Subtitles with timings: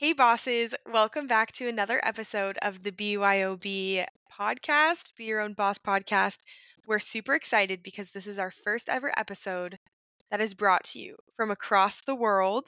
[0.00, 5.76] Hey, bosses, welcome back to another episode of the BYOB podcast, Be Your Own Boss
[5.76, 6.38] podcast.
[6.86, 9.78] We're super excited because this is our first ever episode
[10.30, 12.66] that is brought to you from across the world.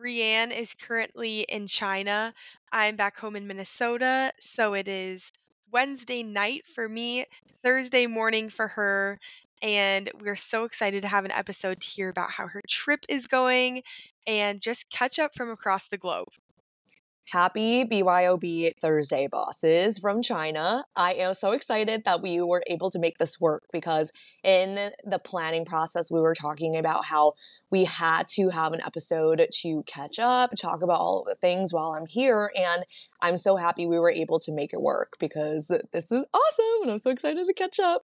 [0.00, 2.32] ReAnn is currently in China.
[2.70, 5.32] I'm back home in Minnesota, so it is
[5.72, 7.24] Wednesday night for me,
[7.64, 9.18] Thursday morning for her,
[9.60, 13.26] and we're so excited to have an episode to hear about how her trip is
[13.26, 13.82] going
[14.28, 16.28] and just catch up from across the globe.
[17.30, 20.84] Happy BYOB Thursday, bosses from China.
[20.96, 24.12] I am so excited that we were able to make this work because
[24.42, 27.34] in the planning process, we were talking about how
[27.70, 31.92] we had to have an episode to catch up, talk about all the things while
[31.92, 32.50] I'm here.
[32.56, 32.84] And
[33.20, 36.90] I'm so happy we were able to make it work because this is awesome and
[36.90, 38.06] I'm so excited to catch up.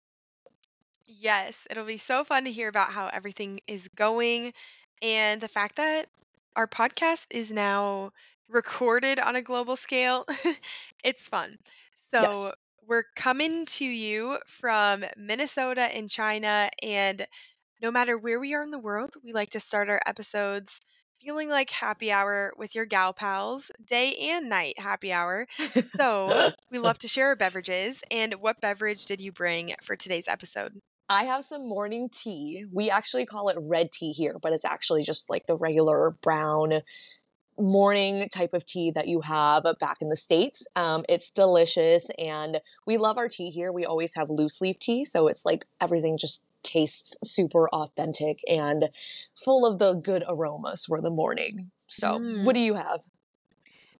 [1.05, 4.53] Yes, it'll be so fun to hear about how everything is going
[5.01, 6.07] and the fact that
[6.55, 8.11] our podcast is now
[8.49, 10.25] recorded on a global scale.
[11.03, 11.57] it's fun.
[12.11, 12.57] So, Yes.
[12.87, 16.69] we're coming to you from Minnesota in China.
[16.81, 17.25] And
[17.81, 20.79] no matter where we are in the world, we like to start our episodes
[21.21, 25.47] feeling like happy hour with your gal pals, day and night happy hour.
[25.97, 26.41] So,
[26.71, 28.01] we love to share our beverages.
[28.11, 30.79] And what beverage did you bring for today's episode?
[31.11, 32.63] I have some morning tea.
[32.71, 36.83] We actually call it red tea here, but it's actually just like the regular brown
[37.59, 40.65] morning type of tea that you have back in the States.
[40.77, 43.73] Um, it's delicious and we love our tea here.
[43.73, 45.03] We always have loose leaf tea.
[45.03, 48.87] So it's like everything just tastes super authentic and
[49.35, 51.71] full of the good aromas for the morning.
[51.87, 52.45] So, Mm.
[52.45, 53.01] what do you have?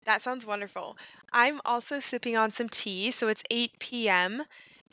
[0.05, 0.97] That sounds wonderful.
[1.33, 4.43] I'm also sipping on some tea, so it's 8 p.m.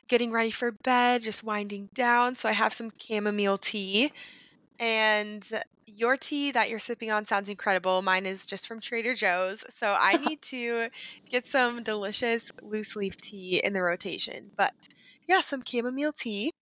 [0.08, 2.36] Getting ready for bed, just winding down.
[2.36, 4.12] So I have some chamomile tea.
[4.80, 5.46] And
[5.86, 8.02] your tea that you're sipping on sounds incredible.
[8.02, 9.64] Mine is just from Trader Joe's.
[9.78, 10.88] So I need to
[11.28, 14.50] get some delicious loose leaf tea in the rotation.
[14.56, 14.74] But
[15.26, 16.52] yeah, some chamomile tea.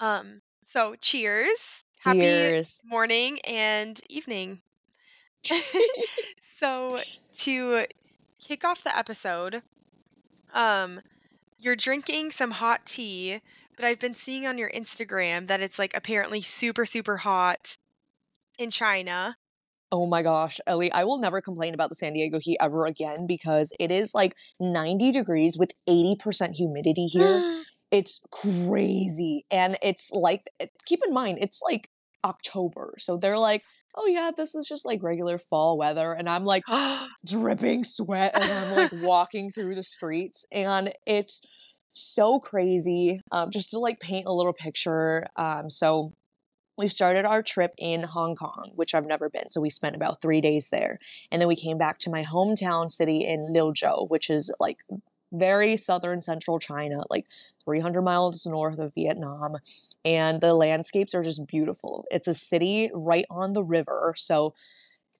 [0.00, 1.84] Um, so cheers.
[2.02, 2.82] cheers.
[2.82, 4.60] Happy morning and evening.
[6.58, 6.98] so
[7.38, 7.84] to
[8.40, 9.62] kick off the episode,
[10.52, 11.00] um,
[11.62, 13.40] you're drinking some hot tea,
[13.76, 17.78] but I've been seeing on your Instagram that it's like apparently super, super hot
[18.58, 19.36] in China.
[19.92, 23.26] Oh my gosh, Ellie, I will never complain about the San Diego heat ever again
[23.26, 27.62] because it is like 90 degrees with 80% humidity here.
[27.90, 29.44] it's crazy.
[29.50, 30.42] And it's like,
[30.86, 31.90] keep in mind, it's like
[32.24, 32.94] October.
[32.98, 33.62] So they're like,
[33.94, 36.12] oh yeah, this is just like regular fall weather.
[36.12, 36.64] And I'm like
[37.26, 40.46] dripping sweat and I'm like walking through the streets.
[40.50, 41.42] And it's
[41.92, 43.20] so crazy.
[43.30, 45.26] Um, just to like paint a little picture.
[45.36, 46.12] Um, so
[46.78, 49.50] we started our trip in Hong Kong, which I've never been.
[49.50, 50.98] So we spent about three days there.
[51.30, 54.78] And then we came back to my hometown city in Liuzhou, which is like
[55.32, 57.26] very southern central China, like
[57.64, 59.56] 300 miles north of Vietnam.
[60.04, 62.04] And the landscapes are just beautiful.
[62.10, 64.14] It's a city right on the river.
[64.16, 64.54] So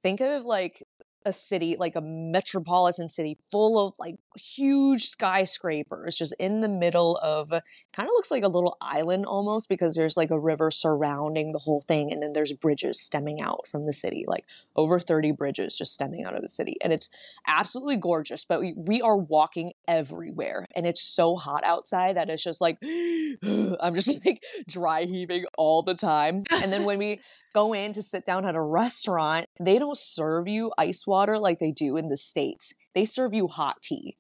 [0.03, 0.87] think of like
[1.25, 7.17] a city, like a metropolitan city full of like huge skyscrapers just in the middle
[7.19, 11.53] of kind of looks like a little island almost because there's like a river surrounding
[11.53, 14.45] the whole thing and then there's bridges stemming out from the city like
[14.77, 17.11] over 30 bridges just stemming out of the city and it's
[17.47, 22.43] absolutely gorgeous but we, we are walking everywhere and it's so hot outside that it's
[22.43, 26.45] just like i'm just like dry heaving all the time.
[26.51, 27.21] And then when we
[27.55, 31.59] go in to sit down at a restaurant they don't serve you ice water like
[31.59, 34.17] they do in the states they serve you hot tea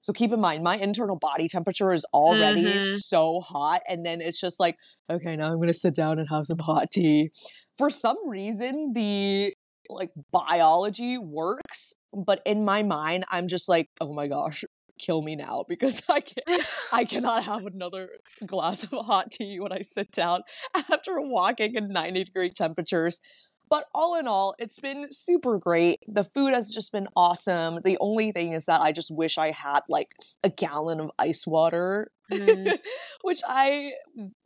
[0.00, 3.00] so keep in mind, my internal body temperature is already Mhm.
[3.00, 3.82] so hot.
[3.88, 4.76] And then it's just like,
[5.10, 7.30] okay, now I'm going to sit down and have some hot tea.
[7.76, 9.52] For some reason, the
[9.90, 11.94] like biology works.
[12.14, 14.64] But in my mind, I'm just like, oh my gosh,
[14.98, 18.08] kill me now because I can't, I cannot have another
[18.46, 20.42] glass of hot tea when I sit down
[20.90, 23.20] after walking in 90 degree temperatures.
[23.68, 26.00] But all in all, it's been super great.
[26.08, 27.80] The food has just been awesome.
[27.84, 30.08] The only thing is that I just wish I had like
[30.42, 32.78] a gallon of ice water, Mm.
[33.22, 33.92] which I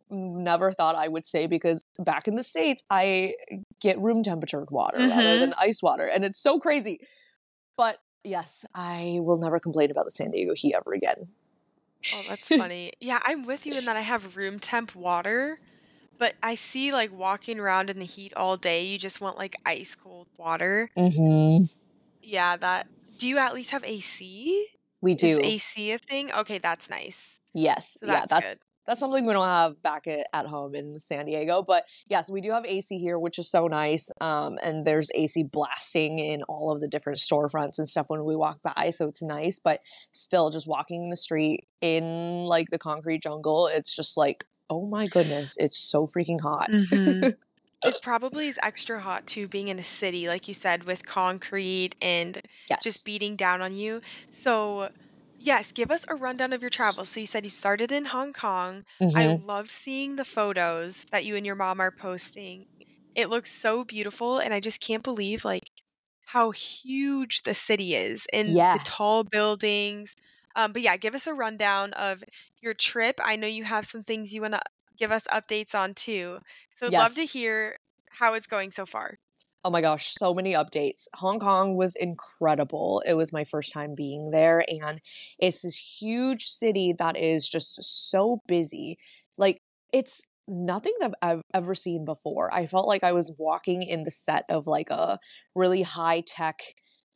[0.09, 3.35] never thought I would say because back in the States, I
[3.81, 5.41] get room temperature water rather Mhm.
[5.41, 6.07] than ice water.
[6.07, 7.01] And it's so crazy.
[7.77, 11.29] But yes, I will never complain about the San Diego heat ever again.
[12.15, 12.93] Oh, that's funny.
[13.01, 15.59] Yeah, I'm with you in that I have room temp water,
[16.23, 19.57] but I see like walking around in the heat all day, you just want like
[19.67, 20.89] ice cold water.
[20.97, 21.65] Mm-hmm.
[22.23, 22.87] Yeah, that.
[23.19, 24.69] Do you at least have AC?
[25.01, 25.27] We do.
[25.27, 26.31] Is AC a thing?
[26.31, 27.41] Okay, that's nice.
[27.55, 27.99] Yes.
[28.01, 31.27] So yeah, that's that's that's something we don't have back at, at home in San
[31.27, 31.61] Diego.
[31.61, 34.09] But yes, we do have AC here, which is so nice.
[34.21, 38.37] Um, and there's AC blasting in all of the different storefronts and stuff when we
[38.37, 39.59] walk by, so it's nice.
[39.59, 39.81] But
[40.13, 44.87] still, just walking in the street in like the concrete jungle, it's just like, oh
[44.87, 46.71] my goodness, it's so freaking hot.
[46.71, 47.31] Mm-hmm.
[47.85, 51.97] it probably is extra hot too, being in a city, like you said, with concrete
[52.01, 52.83] and yes.
[52.83, 54.01] just beating down on you.
[54.31, 54.91] So
[55.39, 57.11] Yes, give us a rundown of your travels.
[57.11, 58.85] So you said you started in Hong Kong.
[59.15, 59.37] I Mhm.
[59.37, 62.67] loved seeing the photos that you and your mom are posting.
[63.17, 65.65] It looks so beautiful, and I just can't believe like
[66.25, 70.15] how huge the city is and the tall buildings.
[70.57, 72.23] Um, but yeah, give us a rundown of
[72.61, 73.21] your trip.
[73.23, 74.63] I know you have some things you want to
[74.97, 76.39] give us updates on too.
[76.77, 77.77] So I'd love to hear
[78.11, 79.19] how it's going so far.
[79.65, 81.07] Oh my gosh, so many updates.
[81.15, 83.01] Hong Kong was incredible.
[83.07, 85.01] It was my first time being there, and
[85.39, 88.99] it's this huge city that is just so busy.
[89.39, 89.61] Like,
[89.93, 92.53] it's nothing that I've ever seen before.
[92.53, 95.21] I felt like I was walking in the set of like a
[95.55, 96.59] really high tech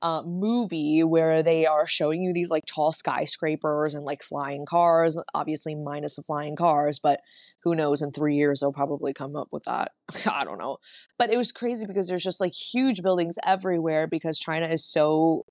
[0.02, 5.19] uh, movie where they are showing you these like tall skyscrapers and like flying cars,
[5.34, 7.20] obviously minus the flying cars, but
[7.64, 9.93] who knows in three years they'll probably come up with that.
[10.31, 10.78] I don't know.
[11.19, 15.44] But it was crazy because there's just like huge buildings everywhere because China is so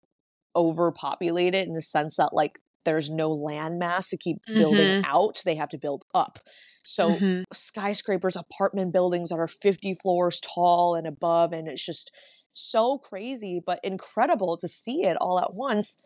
[0.56, 5.02] overpopulated in the sense that like there's no land mass to keep building Mm-hmm.
[5.04, 5.42] out.
[5.44, 6.40] They have to build up.
[6.84, 7.44] So Mm-hmm.
[7.52, 11.52] skyscrapers, apartment buildings that are 50 floors tall and above.
[11.52, 12.14] And it's just
[12.56, 15.98] so crazy, but incredible to see it all at once.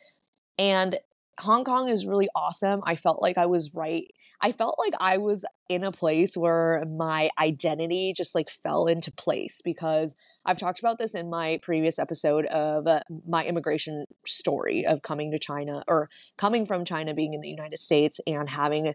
[0.58, 0.98] And
[1.40, 2.82] Hong Kong is really awesome.
[2.84, 4.06] I felt like I was right.
[4.42, 9.12] I felt like I was in a place where my identity just like fell into
[9.12, 10.16] place because
[10.46, 15.32] I've talked about this in my previous episode of uh, my immigration story of coming
[15.32, 18.94] to China or coming from China, being in the United States, and having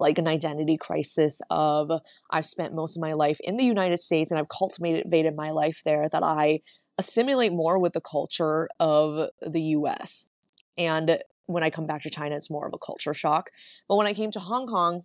[0.00, 1.92] like an identity crisis of
[2.30, 5.82] I've spent most of my life in the United States and I've cultivated my life
[5.84, 6.60] there that I
[6.98, 10.30] assimilate more with the culture of the US.
[10.76, 13.50] And when I come back to China, it's more of a culture shock.
[13.88, 15.02] But when I came to Hong Kong,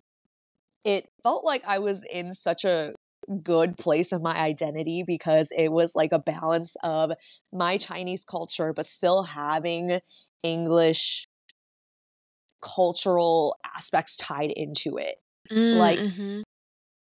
[0.84, 2.94] it felt like I was in such a
[3.42, 7.12] good place of my identity because it was like a balance of
[7.52, 10.00] my Chinese culture, but still having
[10.44, 11.28] English
[12.66, 15.16] cultural aspects tied into it.
[15.52, 16.42] Like, Mm-hmm.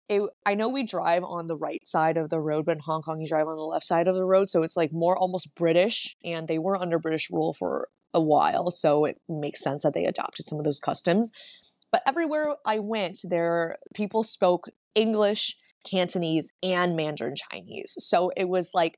[0.08, 3.02] it, I know we drive on the right side of the road, but in Hong
[3.02, 5.56] Kong you drive on the left side of the road, so it's like more almost
[5.56, 9.94] British, and they were under British rule for a while, so it makes sense that
[9.94, 11.32] they adopted some of those customs.
[11.92, 15.56] But everywhere I went, there people spoke English,
[15.90, 17.96] Cantonese, and Mandarin Chinese.
[17.98, 18.96] So it was like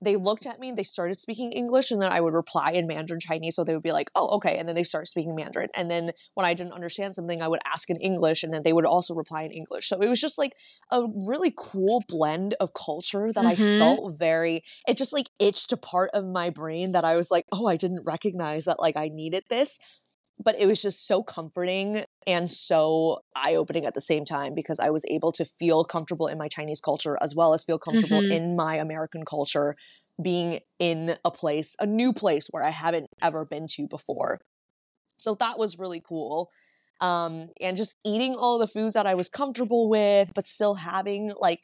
[0.00, 3.20] they looked at me, they started speaking English, and then I would reply in Mandarin
[3.20, 3.56] Chinese.
[3.56, 4.56] So they would be like, oh, okay.
[4.58, 5.70] And then they start speaking Mandarin.
[5.74, 8.72] And then when I didn't understand something, I would ask in English, and then they
[8.72, 9.88] would also reply in English.
[9.88, 10.54] So it was just like
[10.90, 13.78] a really cool blend of culture that I Mhm.
[13.78, 17.46] felt very, it just like itched a part of my brain that I was like,
[17.52, 19.78] oh, I didn't recognize that like I needed this.
[20.42, 24.78] But it was just so comforting and so eye opening at the same time because
[24.78, 28.22] I was able to feel comfortable in my Chinese culture as well as feel comfortable
[28.22, 28.30] Mhm.
[28.30, 29.74] in my American culture
[30.22, 34.40] being in a place, a new place where I haven't ever been to before.
[35.18, 36.50] So that was really cool.
[37.00, 41.32] Um, and just eating all the foods that I was comfortable with, but still having
[41.38, 41.60] like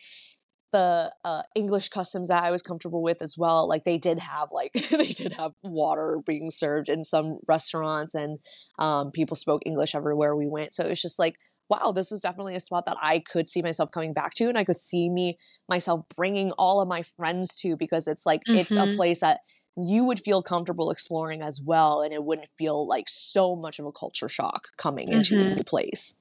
[0.74, 3.68] the uh, English customs that I was comfortable with as well.
[3.68, 8.40] Like they did have like they did have water being served in some restaurants, and
[8.80, 10.74] um, people spoke English everywhere we went.
[10.74, 11.36] So it was just like,
[11.70, 14.58] wow, this is definitely a spot that I could see myself coming back to, and
[14.58, 18.76] I could see me myself bringing all of my friends to because it's like it's
[18.76, 18.96] a Mhm.
[18.96, 19.40] place that
[19.76, 23.86] you would feel comfortable exploring as well, and it wouldn't feel like so much of
[23.86, 26.16] a culture shock coming into a new place.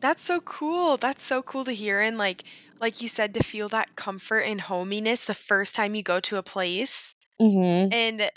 [0.00, 0.96] That's so cool.
[0.96, 2.00] That's so cool to hear.
[2.00, 2.44] And like
[2.80, 6.36] like you said, to feel that comfort and hominess the first time you go to
[6.36, 7.14] a place.
[7.40, 7.88] Mm-hmm.
[7.92, 8.30] And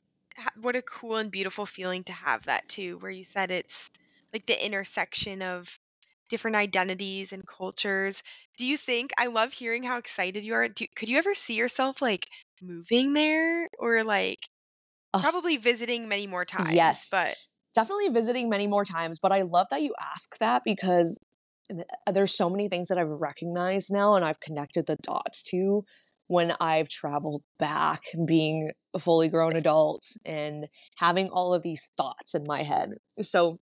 [0.62, 3.90] what a cool and beautiful feeling to have that too, where you said it's
[4.34, 5.78] like the intersection of
[6.30, 8.22] different identities and cultures.
[8.58, 10.68] Do you think I love hearing how excited you are?
[10.68, 12.28] Do, could you ever see yourself like
[12.62, 14.40] moving there or like
[15.12, 16.74] probably visiting many more times?
[16.74, 17.10] Yes.
[17.12, 17.36] But
[17.76, 21.20] definitely visiting many more times but i love that you ask that because
[21.72, 25.84] Uh, there's so many things that i've recognized now and i've connected the dots to
[26.28, 32.34] when i've traveled back being a fully grown adult and having all of these thoughts
[32.34, 32.94] in my head.
[33.18, 33.58] So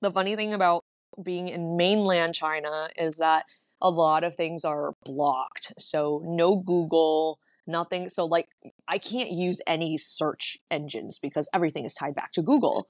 [0.00, 0.84] the funny thing about
[1.22, 3.44] being in mainland china is that
[3.80, 5.72] a lot of things are blocked.
[5.78, 8.48] So no google nothing so like
[8.88, 12.88] i can't use any search engines because everything is tied back to google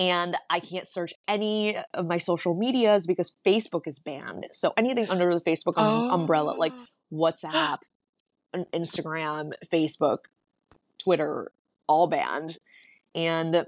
[0.00, 4.46] and I can't search any of my social medias because Facebook is banned.
[4.50, 6.84] So anything under the Facebook um, umbrella, like Oh.
[7.12, 7.78] WhatsApp,
[8.54, 10.18] Instagram, Facebook,
[11.02, 11.48] Twitter,
[11.86, 12.56] all banned.
[13.14, 13.64] And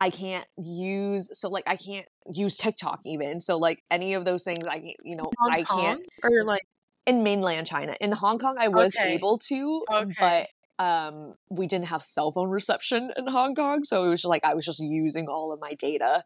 [0.00, 3.38] I can't use so like I can't use TikTok even.
[3.40, 6.62] So like any of those things I can't- you know Hong I can't or like
[7.06, 7.94] in mainland China.
[8.00, 9.14] In Hong Kong I was Okay.
[9.14, 10.14] able to, Okay.
[10.18, 10.48] but
[10.78, 14.44] um we didn't have cell phone reception in Hong Kong, so it was just like
[14.44, 16.24] I was just using all of my data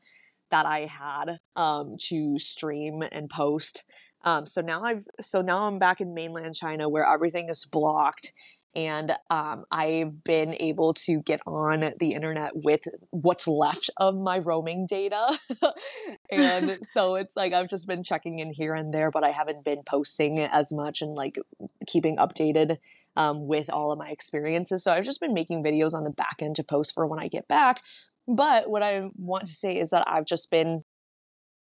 [0.51, 3.85] that I had um to stream and post.
[4.25, 8.33] Um so now I've so now I'm back in mainland China where everything is blocked
[8.77, 14.39] and um, I've been able to get on the internet with what's left of my
[14.39, 15.39] roaming data.
[16.31, 19.65] and so it's like I've just been checking in here and there, but I haven't
[19.65, 21.39] been posting as much and like
[21.87, 22.77] keeping updated
[23.17, 24.85] um, with all of my experiences.
[24.85, 27.29] So I've just been making videos on the back end to post for when I
[27.29, 27.81] get back.
[28.29, 30.85] But what I want to say is that I've just been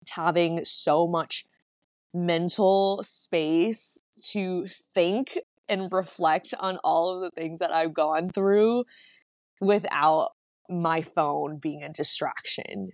[0.09, 1.47] having so much
[2.12, 3.97] mental space
[4.33, 5.38] to think
[5.69, 8.85] and reflect on all of the things that I've gone through
[9.61, 10.31] without
[10.69, 12.91] my phone being a distraction.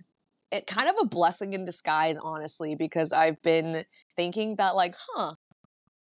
[0.51, 5.35] It kind of a blessing in disguise, honestly, because I've been thinking that, like, huh,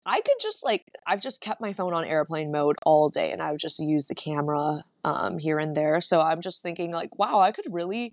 [0.07, 3.41] I could just like I've just kept my phone on airplane mode all day, and
[3.41, 6.01] I've just used the camera um, here and there.
[6.01, 8.13] So I'm just thinking, like, wow, I could really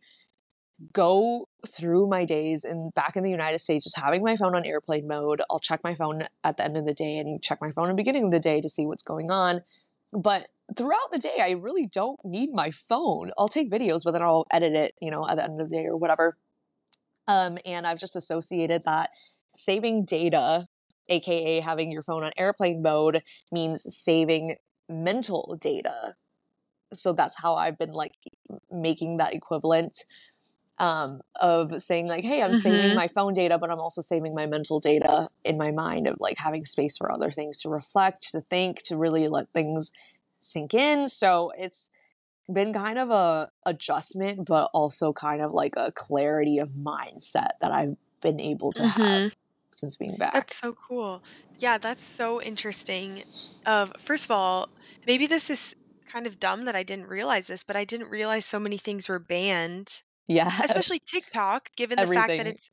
[0.94, 4.66] go through my days and back in the United States, just having my phone on
[4.66, 5.42] airplane mode.
[5.50, 7.90] I'll check my phone at the end of the day and check my phone at
[7.90, 9.62] the beginning of the day to see what's going on.
[10.12, 13.32] But throughout the day, I really don't need my phone.
[13.38, 15.76] I'll take videos, but then I'll edit it, you know, at the end of the
[15.76, 16.38] day or whatever.
[17.28, 19.12] Um, and I've just associated that
[19.52, 20.68] saving data,
[21.08, 24.56] aka having your phone on airplane mode, means saving
[24.90, 26.16] mental data.
[26.94, 28.14] So that's how I've been like
[28.70, 30.04] making that equivalent
[30.82, 32.96] um, of saying like, hey, I'm saving Mhm.
[32.96, 36.38] my phone data, but I'm also saving my mental data in my mind of like
[36.40, 39.94] having space for other things to reflect, to think, to really let things
[40.38, 41.08] sink in.
[41.08, 41.92] So it's
[42.52, 47.72] been kind of a adjustment, but also kind of like a clarity of mindset that
[47.72, 49.36] I've been able to have
[49.72, 50.34] since being back.
[50.34, 50.38] Mm-hmm.
[50.40, 51.24] That's so cool.
[51.58, 53.24] Yeah, that's so interesting.
[53.66, 54.70] Of first of all,
[55.06, 55.76] maybe this is
[56.12, 59.08] kind of dumb that I didn't realize this, but I didn't realize so many things
[59.08, 60.62] were banned, yeah.
[60.64, 62.70] especially TikTok, given the fact that it's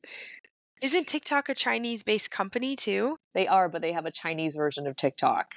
[0.81, 3.17] isn't TikTok a Chinese-based company too?
[3.33, 5.55] They are, but they have a Chinese version of TikTok.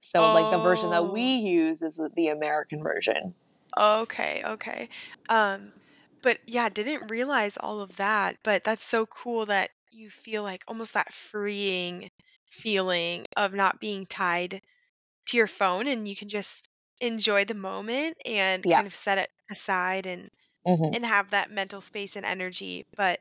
[0.00, 1.12] So like the version that Oh.
[1.12, 3.34] we use is the- the American version.
[3.76, 4.88] Okay, okay.
[5.28, 5.72] Um,
[6.22, 10.64] but yeah, didn't realize all of that, but that's so cool that you feel like
[10.68, 12.10] almost that freeing
[12.50, 14.62] feeling of not being tied
[15.26, 16.68] to your phone and you can just
[17.00, 18.76] enjoy the moment and Yeah.
[18.78, 20.30] kind of set it aside and
[20.66, 22.86] hmm and have that mental space and energy.
[22.96, 23.20] But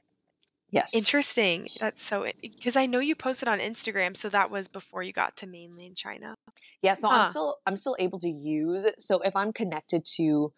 [0.71, 0.93] Yes.
[0.93, 1.67] interesting.
[1.79, 5.37] That's so because I know you posted on Instagram, so that was before you got
[5.37, 6.35] to mainland China.
[6.81, 7.15] Yeah, so Huh.
[7.15, 10.51] I'm still I'm still able to use so if I'm connected to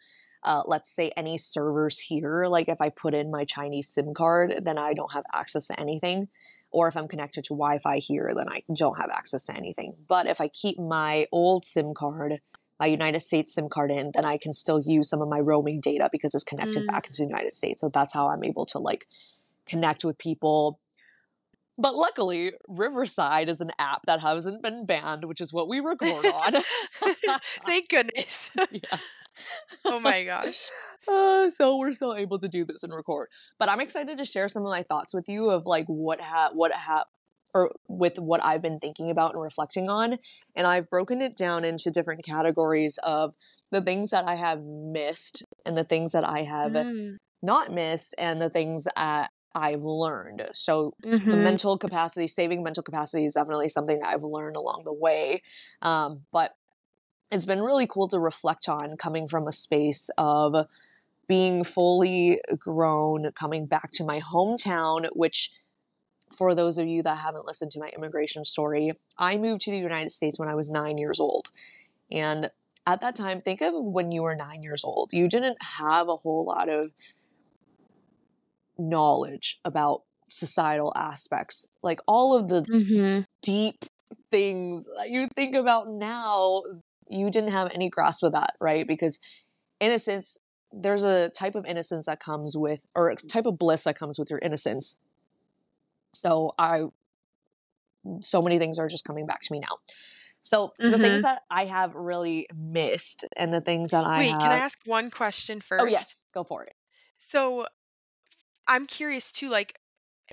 [0.43, 4.61] uh, let's say any servers here, like if I put in my Chinese SIM card,
[4.63, 6.29] then I don't have access to anything.
[6.71, 9.95] Or if I'm connected to Wi-Fi here, then I don't have access to anything.
[10.07, 12.39] But if I keep my old SIM card,
[12.79, 15.81] my United States SIM card in, then I can still use some of my roaming
[15.81, 16.87] data because it's connected Mm.
[16.87, 17.81] back into the United States.
[17.81, 19.07] So that's how I'm able to like
[19.65, 20.79] connect with people.
[21.79, 26.25] But luckily, Riverside is an app that hasn't been banned, which is what we record
[26.25, 26.63] on.
[27.65, 28.49] Thank goodness.
[28.71, 28.97] yeah.
[29.85, 30.67] oh my gosh.
[31.07, 33.29] Uh, so we're still able to do this and record.
[33.59, 36.49] But I'm excited to share some of my thoughts with you of like what ha
[36.53, 37.05] what ha
[37.53, 40.17] or with what I've been thinking about and reflecting on.
[40.55, 43.33] And I've broken it down into different categories of
[43.71, 47.17] the things that I have missed and the things that I have Mm.
[47.41, 50.47] not missed and the things that I've learned.
[50.53, 51.43] So the Mhm.
[51.43, 55.41] mental capacity, saving mental capacity is definitely something I've learned along the way.
[55.81, 56.55] Um, but
[57.31, 60.67] it's been really cool to reflect on coming from a space of
[61.27, 65.51] being fully grown, coming back to my hometown, which
[66.31, 69.77] for those of you that haven't listened to my immigration story, I moved to the
[69.77, 71.49] United States when I was nine years old.
[72.11, 72.49] And
[72.85, 75.11] at that time, think of when you were nine years old.
[75.13, 76.91] You didn't have a whole lot of
[78.77, 81.69] knowledge about societal aspects.
[81.81, 83.25] Like all of the Mhm.
[83.41, 83.85] deep
[84.31, 86.63] things that you think about now,
[87.07, 88.87] you didn't have any grasp of that, right?
[88.87, 89.19] Because
[89.79, 90.37] innocence,
[90.71, 94.19] there's a type of innocence that comes with, or a type of bliss that comes
[94.19, 94.99] with your innocence.
[96.19, 96.83] So I,
[98.21, 99.77] so many things are just coming back to me now.
[100.41, 101.21] So the things mm-hmm.
[101.23, 104.39] that I have really missed, and the things that I Wait, have.
[104.39, 105.83] can I ask one question oh, first?
[105.83, 106.73] oh yes, go for it.
[107.19, 107.65] So
[108.65, 109.77] I'm curious too, like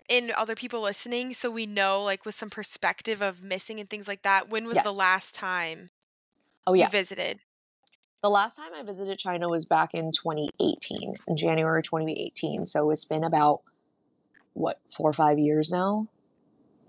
[0.09, 4.07] in other people listening, so we know like with some perspective of missing and things
[4.07, 4.49] like that.
[4.51, 5.91] When was the last time
[6.67, 6.89] Oh you yeah.
[6.89, 7.41] visited?
[8.23, 12.65] The last time I visited China was back in 2018, in January 2018.
[12.65, 13.61] So it's been about
[14.55, 16.09] what four or five years now.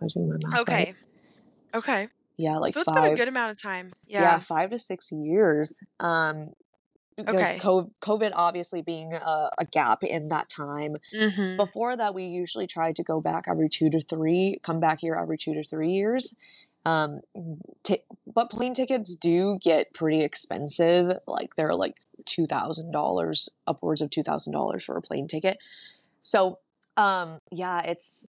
[0.02, 0.62] I doing my math right?
[0.62, 0.96] Okay.
[1.74, 2.08] Okay.
[2.38, 3.94] Yeah, like so it's been a good amount of time.
[4.08, 4.22] yeah.
[4.22, 4.40] Yeah.
[4.40, 5.82] five to six years.
[6.00, 6.50] Um,
[7.18, 7.60] because Okay.
[7.60, 10.98] COVID obviously being a, a gap in that time.
[11.16, 11.56] Mm-hmm.
[11.56, 15.16] Before that, we usually tried to go back every two to three, come back here
[15.16, 16.36] every two to three years.
[16.86, 17.22] Um,
[17.84, 21.18] t- but plane tickets do get pretty expensive.
[21.26, 21.96] Like they're like
[22.26, 25.58] two thousand dollars, upwards of two thousand dollars for a plane ticket.
[26.22, 26.60] So,
[26.98, 28.28] um, yeah, it's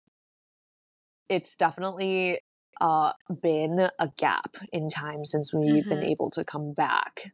[1.29, 2.39] it's definitely
[2.79, 6.11] uh been a gap in time since we've been Mhm.
[6.11, 7.33] able to come back.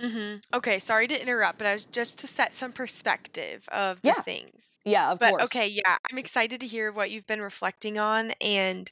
[0.00, 0.38] Mm-hmm.
[0.56, 4.14] Okay, sorry to interrupt, but I was just to set some perspective of the Yeah,
[4.14, 4.80] things.
[4.84, 5.40] Yeah, of But course.
[5.40, 8.90] okay, yeah, I'm excited to hear what you've been reflecting on and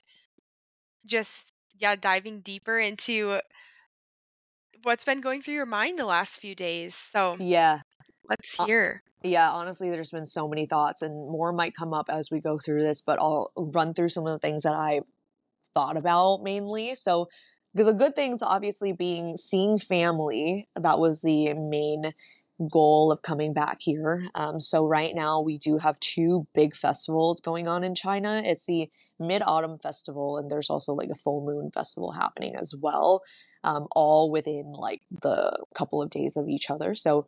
[1.06, 3.40] just yeah, diving deeper into
[4.82, 6.94] what's been going through your mind the last few days.
[6.96, 7.82] So Yeah.
[8.30, 9.02] Let's Uh, hear.
[9.22, 12.58] Yeah, honestly, there's been so many thoughts, and more might come up as we go
[12.58, 15.02] through this, but I'll run through some of the things that I
[15.74, 16.94] thought about mainly.
[16.94, 17.28] So,
[17.74, 20.68] the the good things obviously being seeing family.
[20.76, 22.12] That was the main
[22.70, 24.28] goal of coming back here.
[24.34, 28.42] Um, so, right now, we do have two big festivals going on in China.
[28.44, 32.74] It's the Mid Autumn Festival, and there's also like a full moon festival happening as
[32.80, 33.22] well,
[33.64, 36.94] um, all within like the couple of days of each other.
[36.94, 37.26] So,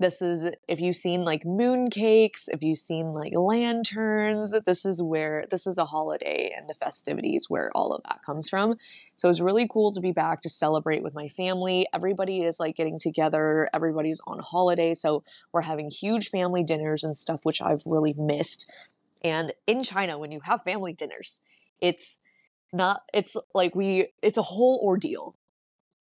[0.00, 5.02] this is if you've seen like moon cakes if you've seen like lanterns this is
[5.02, 8.76] where this is a holiday and the festivities where all of that comes from.
[9.14, 11.86] So it's really cool to be back to celebrate with my family.
[11.94, 15.22] Everybody is like getting together everybody's on holiday so
[15.52, 18.70] we're having huge family dinners and stuff which i've really missed.
[19.22, 21.40] And in china when you have family dinners
[21.80, 22.20] it's
[22.72, 25.36] not it's like we it's a whole ordeal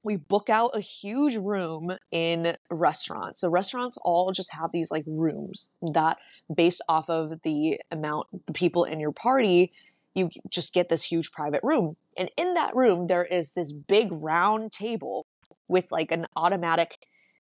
[0.03, 3.39] we book out a huge room in restaurants.
[3.39, 6.17] So restaurants all just have these like rooms that
[6.53, 9.71] based off of the amount the people in your party,
[10.13, 11.95] you just get this huge private room.
[12.17, 15.25] And in that room there is this big round table
[15.67, 16.97] with like an automatic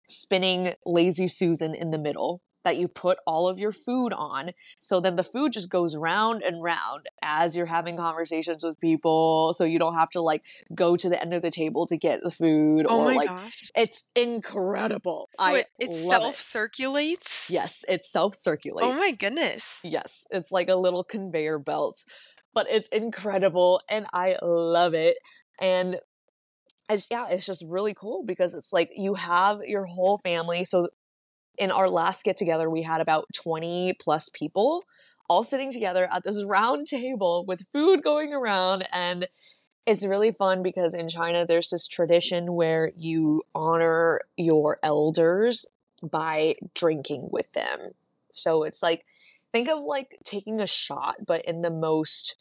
[0.08, 4.52] spinning lazy susan in the middle that you put all of your food on.
[4.80, 9.54] So then the food just goes round and round as you're having conversations with people.
[9.54, 10.43] So you don't have to like
[10.74, 13.30] go to the end of the table to get the food Oh or my like
[13.30, 13.71] gosh.
[13.76, 15.30] it's incredible.
[15.34, 16.39] So I it, self it.
[16.39, 17.50] circulates?
[17.50, 18.88] Yes, it self circulates.
[18.88, 19.80] Oh my goodness.
[19.84, 22.06] Yes, it's like a little conveyor belt,
[22.54, 25.17] but it's incredible and I love it.
[25.60, 26.00] And
[26.89, 30.65] it's, yeah, it's just really cool because it's like you have your whole family.
[30.65, 30.88] So
[31.58, 34.84] in our last get together, we had about 20 plus people
[35.30, 38.86] all sitting together at this round table with food going around.
[38.92, 39.28] And
[39.86, 45.66] it's really fun because in China, there's this tradition where you honor your elders
[46.04, 47.92] by drinking with them.
[48.34, 49.06] So it's like,
[49.52, 52.41] think of like taking a shot, but in the most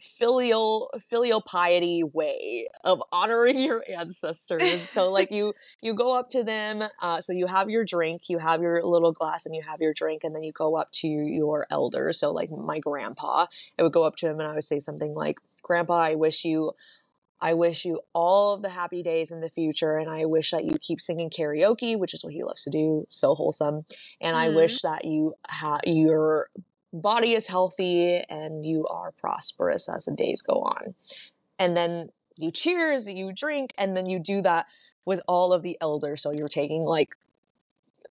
[0.00, 6.44] filial filial piety way of honoring your ancestors so like you you go up to
[6.44, 9.80] them uh, so you have your drink you have your little glass and you have
[9.80, 13.46] your drink and then you go up to your elder so like my grandpa
[13.78, 16.44] i would go up to him and i would say something like grandpa i wish
[16.44, 16.72] you
[17.40, 20.64] I wish you all of the happy days in the future, and I wish that
[20.64, 23.06] you keep singing karaoke, which is what he loves to do.
[23.08, 23.84] So wholesome,
[24.20, 24.54] and I Mhm.
[24.56, 26.50] wish that you ha- your
[26.92, 30.94] body is healthy and you are prosperous as the days go on.
[31.58, 34.66] And then you cheers, you drink, and then you do that
[35.04, 36.22] with all of the elders.
[36.22, 37.16] So you're taking like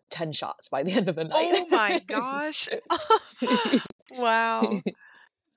[0.09, 1.53] 10 shots by the end of the night.
[1.53, 2.69] Oh my gosh.
[4.11, 4.81] wow.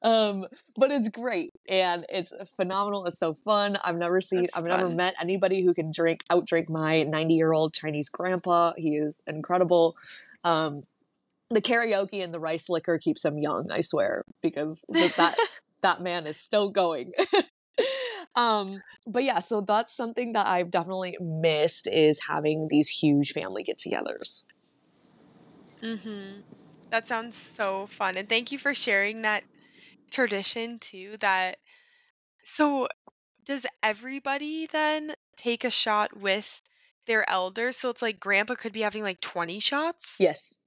[0.02, 4.64] um but it's great and it's phenomenal it's so fun i've never seen That's i've
[4.64, 9.22] never met anybody who can drink outdrink my 90 year old chinese grandpa he is
[9.26, 9.96] incredible
[10.42, 10.84] um
[11.50, 15.36] the karaoke and the rice liquor keeps him young i swear because that
[15.82, 17.12] that man is still going
[18.36, 23.62] um but yeah so that's something that i've definitely missed is having these huge family
[23.62, 24.44] get-togethers
[25.82, 26.40] mm-hmm.
[26.90, 28.16] That sounds so fun.
[28.16, 29.44] And thank you for sharing that
[30.10, 31.56] tradition too that
[32.42, 32.88] so
[33.44, 36.60] does everybody then take a shot with
[37.06, 37.76] their elders?
[37.76, 40.16] So it's like grandpa could be having like 20 shots?
[40.18, 40.60] yes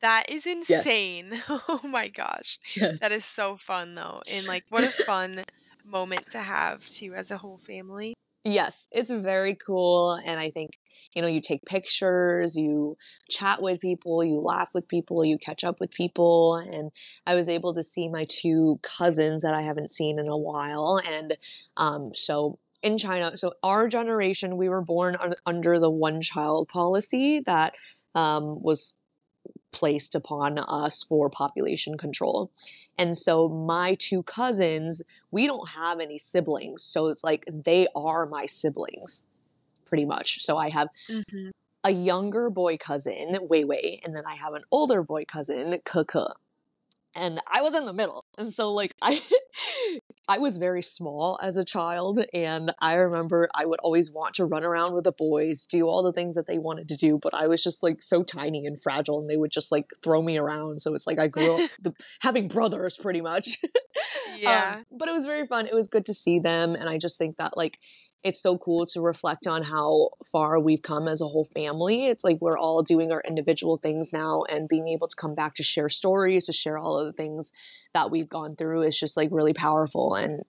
[0.00, 1.32] That is yes insane.
[1.48, 2.58] Oh my gosh.
[2.76, 4.22] yes That is so fun though.
[4.30, 5.42] And like what a fun
[5.84, 8.14] moment to have too as a whole family.
[8.44, 10.14] Yes, it's very cool.
[10.14, 10.70] And I think
[11.16, 12.98] you know, you take pictures, you
[13.30, 16.56] chat with people, you laugh with people, you catch up with people.
[16.56, 16.90] And
[17.26, 21.00] I was able to see my two cousins that I haven't seen in a while.
[21.08, 21.34] And
[21.78, 26.68] um, so in China, so our generation, we were born un- under the one child
[26.68, 27.74] policy that
[28.14, 28.94] um, was
[29.72, 32.50] placed upon us for population control.
[32.98, 36.82] And so my two cousins, we don't have any siblings.
[36.82, 39.26] So it's like they are my siblings
[39.84, 40.42] pretty much.
[40.42, 41.50] So I have mm-hmm.
[41.84, 46.06] a younger boy cousin, Wei Wei, and then I have an older boy cousin, Ke
[47.16, 48.24] And I was in the middle.
[48.38, 49.22] And so like I
[50.28, 54.44] I was very small as a child and I remember I would always want to
[54.44, 57.32] run around with the boys, do all the things that they wanted to do, but
[57.32, 60.36] I was just like so tiny and fragile and they would just like throw me
[60.36, 60.80] around.
[60.80, 63.58] So it's like I grew up the, having brothers pretty much.
[64.36, 64.76] yeah.
[64.78, 65.66] Um, but it was very fun.
[65.66, 67.78] It was good to see them and I just think that like
[68.26, 72.06] it's so cool to reflect on how far we've come as a whole family.
[72.06, 75.54] It's like we're all doing our individual things now and being able to come back
[75.54, 77.52] to share stories, to share all of the things
[77.94, 80.42] that we've gone through is just like really powerful and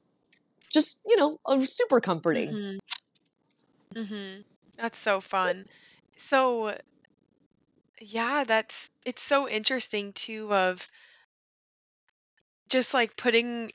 [0.74, 2.50] just, you know, super comforting.
[3.94, 4.00] Mm-hmm.
[4.00, 4.42] Mm-hmm.
[4.78, 5.66] That's so fun.
[6.18, 6.76] So,
[8.02, 10.88] yeah, that's it's so interesting too of
[12.70, 13.72] just like putting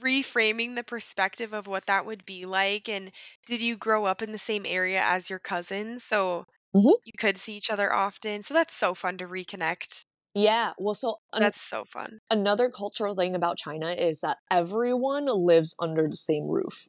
[0.00, 3.10] reframing the perspective of what that would be like and
[3.46, 6.88] did you grow up in the same area as your cousins so mm-hmm.
[7.04, 8.42] you could see each other often.
[8.42, 10.04] So that's so fun to reconnect.
[10.34, 12.20] Yeah well so an- that's so fun.
[12.30, 16.88] another cultural thing about china is that everyone lives under the same roof.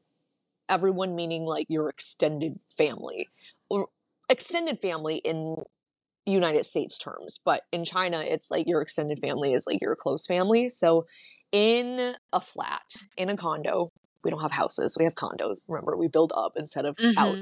[0.69, 3.30] Everyone meaning like your extended family
[3.69, 3.88] or
[4.30, 5.58] extended family in
[6.28, 10.28] united states terms but in china it's like your extended family is like your close
[10.28, 10.69] family.
[10.69, 11.08] So
[11.52, 13.92] in a flat, in a condo.
[14.24, 15.64] We don't have houses, we have condos.
[15.68, 17.18] Remember, we build up instead of mm-hmm.
[17.18, 17.38] out.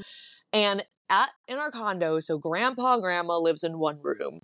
[0.54, 4.42] And at in our condo, so grandpa, grandma lives in one room.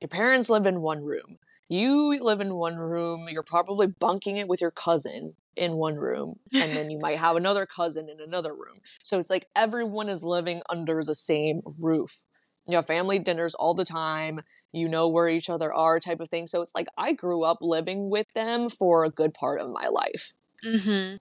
[0.00, 1.38] Your parents live in one room.
[1.68, 3.26] You live in one room.
[3.30, 6.38] You're probably bunking it with your cousin in one room.
[6.52, 8.80] And then you might have another cousin in another room.
[9.02, 12.26] So it's like everyone is living under the same roof.
[12.66, 14.40] You have family dinners all the time
[14.76, 16.46] you know where each other are type of thing.
[16.46, 19.88] So it's like I grew up living with them for a good part of my
[19.88, 20.32] life.
[20.64, 21.20] Mhm.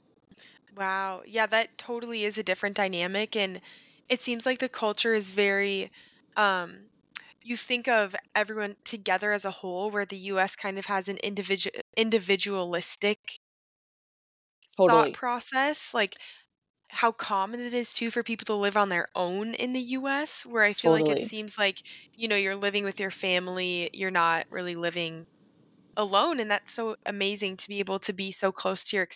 [0.76, 1.24] Wow.
[1.28, 3.62] Yeah, that totally is a different dynamic and
[4.10, 5.92] it seems like the culture is very
[6.38, 6.90] um
[7.42, 11.18] you think of everyone together as a whole where the US kind of has an
[11.20, 13.40] individual individualistic
[14.78, 15.12] totally.
[15.12, 16.16] thought process like
[16.94, 20.46] how common it is too for people to live on their own in the US,
[20.46, 21.82] where I feel like it seems like,
[22.16, 25.28] you know, you're living with your family, you're not really living
[25.98, 26.40] alone.
[26.40, 29.08] And that's so amazing to be able to be so close to your,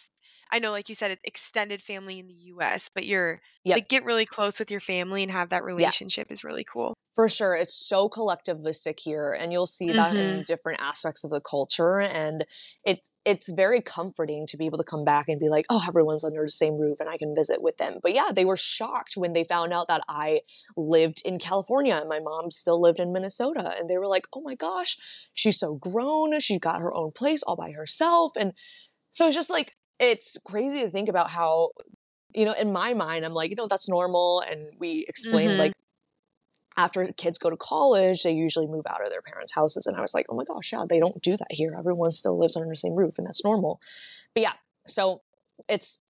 [0.52, 3.82] I know, like you said, it's extended family in the US, but you're Yep.
[3.82, 6.96] like get really close with your family and have that relationship is really cool.
[7.16, 7.56] For sure.
[7.56, 12.00] It's so collectivistic here and you'll see that in hmm different aspects of the culture
[12.00, 12.46] and
[12.84, 16.24] it's it's very comforting to be able to come back and be like, "Oh, everyone's
[16.24, 19.14] under the same roof and I can visit with them." But yeah, they were shocked
[19.18, 20.42] when they found out that I
[20.76, 24.42] lived in California and my mom still lived in Minnesota and they were like, "Oh
[24.42, 24.96] my gosh,
[25.34, 26.40] she's so grown.
[26.40, 28.54] She got her own place all by herself." And
[29.14, 31.72] so it's just like it's crazy to think about how
[32.38, 34.42] you know, in my mind, I'm like, you know, that's normal.
[34.42, 35.60] And we explained mm-hmm.
[35.60, 35.74] like
[36.78, 39.88] after kids go to college, they usually move out of their parents' houses.
[39.88, 41.76] And I was like, oh my gosh, yeah, they don't do that here.
[41.78, 43.82] Everyone still lives under the same roof, and that's normal.
[44.36, 44.54] But yeah,
[44.86, 45.22] so
[45.68, 46.02] it's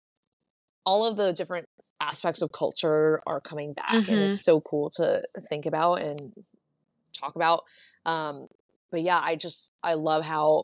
[0.85, 1.69] all of the different
[2.01, 4.11] aspects of culture are coming back, mm-hmm.
[4.11, 6.33] and it's so cool to think about and
[7.17, 7.63] talk about.
[8.05, 8.47] Um,
[8.91, 10.63] but yeah, I just I love how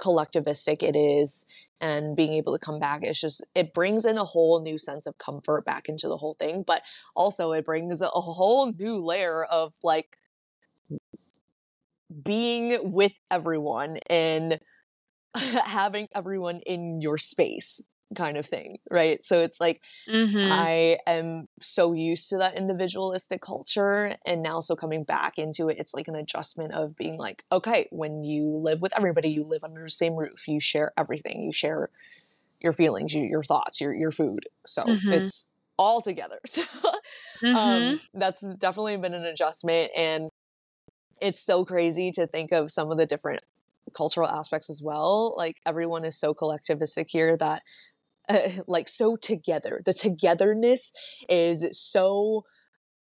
[0.00, 1.46] collectivistic it is
[1.80, 5.06] and being able to come back it's just it brings in a whole new sense
[5.06, 6.82] of comfort back into the whole thing but
[7.14, 10.16] also it brings a whole new layer of like
[12.22, 14.60] being with everyone and
[15.64, 17.82] having everyone in your space
[18.14, 19.22] kind of thing, right?
[19.22, 20.52] So it's like mm-hmm.
[20.52, 25.78] I am so used to that individualistic culture and now so coming back into it,
[25.78, 29.64] it's like an adjustment of being like, okay, when you live with everybody, you live
[29.64, 31.90] under the same roof, you share everything, you share
[32.62, 34.46] your feelings, your, your thoughts, your your food.
[34.66, 35.12] So mm-hmm.
[35.12, 36.38] it's all together.
[36.46, 36.62] So
[37.42, 37.56] um, mm-hmm.
[37.56, 40.30] um, that's definitely been an adjustment and
[41.20, 43.42] it's so crazy to think of some of the different
[43.94, 45.34] cultural aspects as well.
[45.36, 47.62] Like everyone is so collectivistic here that
[48.28, 49.82] uh, like so together.
[49.84, 50.92] The togetherness
[51.28, 52.44] is so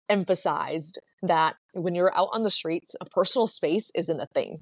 [0.09, 4.59] emphasized that when you're out on the streets, a personal space isn't a thing.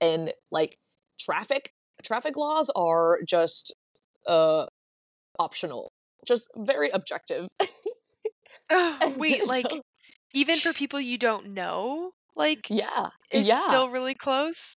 [0.00, 0.78] And like
[1.20, 3.74] traffic, traffic laws are just
[4.26, 4.66] uh
[5.38, 5.92] optional,
[6.26, 7.48] just very objective.
[8.70, 9.66] Oh, wait, like
[10.34, 13.60] even for people you don't know, like yeah, it's yeah.
[13.60, 14.76] still really close.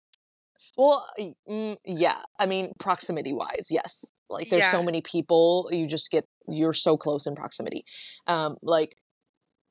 [0.78, 1.08] Well,
[1.50, 2.18] mm, yeah.
[2.40, 4.12] I mean, proximity wise, yes.
[4.30, 7.86] Like, there's so many people, you just get you're so close in proximity.
[8.28, 8.98] Um, like,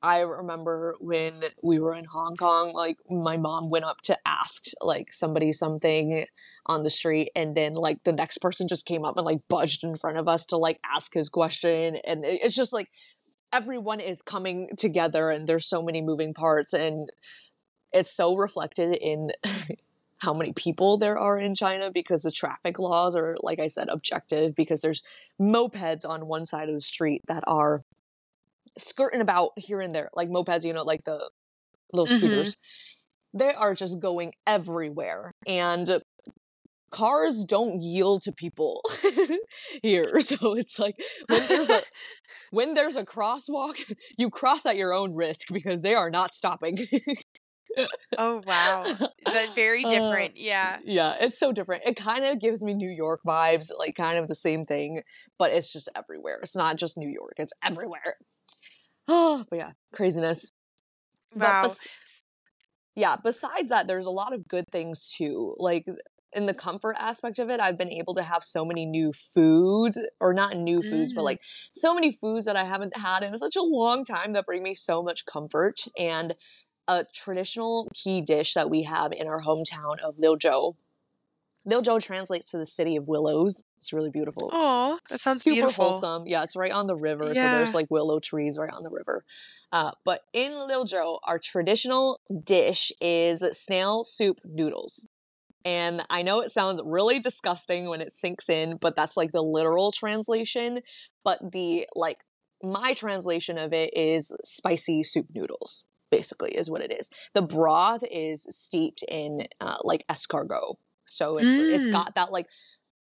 [0.01, 4.65] I remember when we were in Hong Kong, like my mom went up to ask
[4.81, 6.25] like somebody something
[6.67, 9.83] on the street, and then like the next person just came up and like budged
[9.83, 12.87] in front of us to like ask his question, and it's just like
[13.51, 17.09] everyone is coming together, and there's so many moving parts, and
[17.91, 19.31] it's so reflected in
[20.25, 23.87] how many people there are in China because the traffic laws are, like I said,
[23.89, 25.03] objective because there's
[25.39, 27.81] mopeds on one side of the street that are
[28.77, 31.29] skirting about here and there, like mopeds, you know, like the
[31.93, 32.17] little Mhm.
[32.17, 32.57] scooters.
[33.33, 35.31] They are just going everywhere.
[35.47, 36.01] And
[36.91, 38.81] cars don't yield to people
[39.83, 40.19] here.
[40.21, 40.95] So it's like
[41.27, 41.81] when there's a
[42.51, 43.77] when there's a crosswalk,
[44.17, 46.77] you cross at your own risk because they are not stopping.
[48.17, 48.83] Oh wow.
[49.25, 50.37] That very Uh, different.
[50.37, 50.79] yeah.
[50.83, 51.83] yeah, it's so different.
[51.85, 55.01] It kind of gives me New York vibes, like kind of the same thing,
[55.37, 56.39] but it's just everywhere.
[56.41, 58.15] It's not just New York, it's everywhere.
[59.07, 60.51] Oh, but yeah, craziness.
[61.35, 61.63] Wow.
[61.63, 61.85] bes-
[62.95, 65.55] yeah, besides that, there's a lot of good things too.
[65.57, 65.85] Like
[66.31, 69.99] in the comfort aspect of it, I've been able to have so many new foods,
[70.21, 71.25] or not new foods, but Mm.
[71.25, 71.41] like
[71.73, 74.73] so many foods that I haven't had in such a long time that bring me
[74.73, 75.81] so much comfort.
[75.97, 76.35] And
[76.87, 80.75] a traditional key dish that we have in our hometown of Liuzhou.
[81.67, 83.63] Liuzhou translates to the city of willows.
[83.77, 84.51] It's really beautiful.
[84.53, 85.91] Oh, that sounds super beautiful.
[85.91, 86.27] wholesome.
[86.27, 89.25] Yeah, it's right on the river, so there's like willow trees right on the river.
[89.71, 95.07] Uh, but in Liuzhou, our traditional dish is snail soup noodles.
[95.63, 99.41] And I know it sounds really disgusting when it sinks in, but that's like the
[99.41, 100.81] literal translation.
[101.23, 102.19] But the like
[102.61, 105.84] my translation of it is spicy soup noodles.
[106.11, 107.09] Basically, is what it is.
[107.33, 111.91] The broth is steeped in uh, like escargot, so it's it's Mm.
[111.91, 112.47] got that like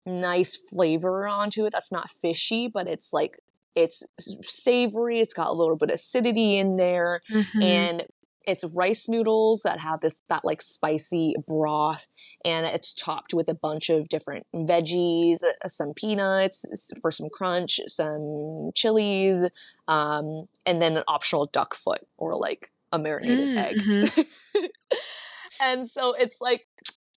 [0.07, 1.73] nice flavor onto it.
[1.73, 3.39] That's not fishy, but it's like
[3.75, 4.05] it's
[4.43, 5.21] savory.
[5.21, 7.63] It's got a little bit of acidity in there, Mhm.
[7.63, 8.07] and
[8.47, 12.07] it's rice noodles that have this that like spicy broth,
[12.45, 16.65] and it's topped with a bunch of different veggies, uh, some peanuts
[17.01, 19.45] for some crunch, some chilies,
[19.89, 23.77] um, and then an optional duck foot or like a marinated Mm, egg.
[23.79, 24.27] mhm.
[25.61, 26.63] and so it's like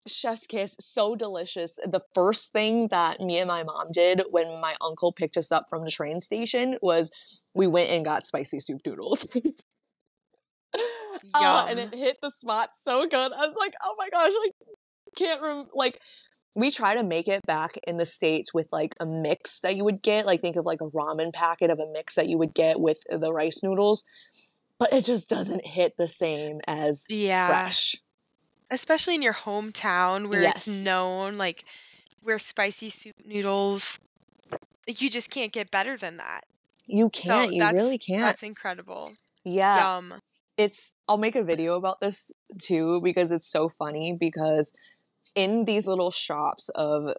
[0.06, 1.78] chef's kiss so delicious.
[1.84, 5.66] The first thing that me and my mom did when my uncle picked us up
[5.68, 7.10] from the train station was
[7.54, 9.28] we went and got spicy soup noodles.
[11.34, 13.32] Uh, and it hit the spot so good.
[13.32, 14.54] I was like oh my gosh like
[15.16, 15.98] can't rem- like
[16.54, 19.84] we try to make it back in the states with like a mix that you
[19.84, 22.54] would get like think of like a ramen packet of a mix that you would
[22.54, 24.04] get with the rice noodles
[24.78, 27.48] but it just doesn't hit the same as Yeah.
[27.48, 27.96] fresh
[28.68, 30.66] Especially in your hometown where Yes.
[30.66, 31.64] it's known, like
[32.22, 34.00] where spicy soup noodles
[34.88, 36.44] like you just can't get better than that.
[36.86, 37.52] You can't.
[37.52, 38.22] you really can't.
[38.22, 39.12] That's incredible.
[39.44, 39.96] Yeah.
[39.96, 40.20] Yum.
[40.56, 44.74] It's I'll make a video about this too because it's so funny because
[45.34, 47.10] in these little shops of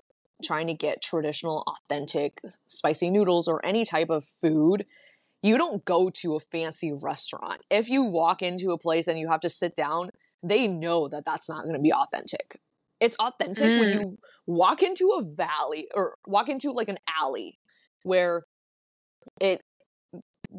[0.43, 4.86] trying to get traditional authentic spicy noodles or any type of food,
[5.43, 7.62] you don't go to a fancy restaurant.
[7.69, 10.10] If you walk into a place and you have to sit down,
[10.43, 12.60] they know that that's not going to be authentic.
[13.00, 13.93] It's authentic when Mm.
[13.93, 17.60] you walk into a valley or walk into like an alley
[18.04, 18.43] where
[19.41, 19.62] it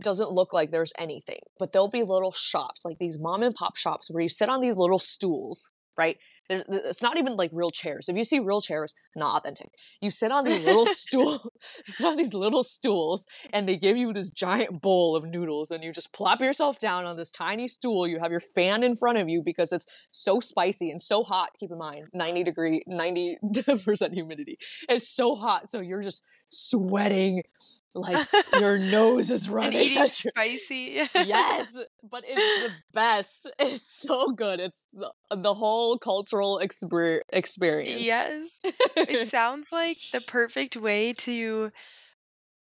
[0.00, 3.76] doesn't look like there's anything, but there'll be little shops, like these mom and pop
[3.76, 6.18] shops, where you sit on these little stools, right?
[6.48, 8.08] It's not even like real chairs.
[8.08, 9.70] If you see real chairs, not authentic.
[10.00, 11.52] You sit on these little stool,
[11.84, 15.84] sit on these little stools, and they give you this giant bowl of noodles, and
[15.84, 18.06] you just plop yourself down on this tiny stool.
[18.06, 21.50] You have your fan in front of you because it's so spicy and so hot.
[21.60, 23.36] Keep in mind, ninety degree, ninety
[23.84, 24.58] percent humidity.
[24.88, 27.42] It's so hot, so you're just sweating
[27.94, 28.26] like
[28.60, 29.80] your nose is running.
[29.80, 31.00] eating spicy.
[31.14, 31.76] yes,
[32.08, 33.50] but it's the best.
[33.58, 34.60] It's so good.
[34.60, 35.98] It's the, the whole
[36.38, 38.02] cultural exper- experience.
[38.06, 38.60] yes.
[39.08, 41.70] It sounds like the perfect way to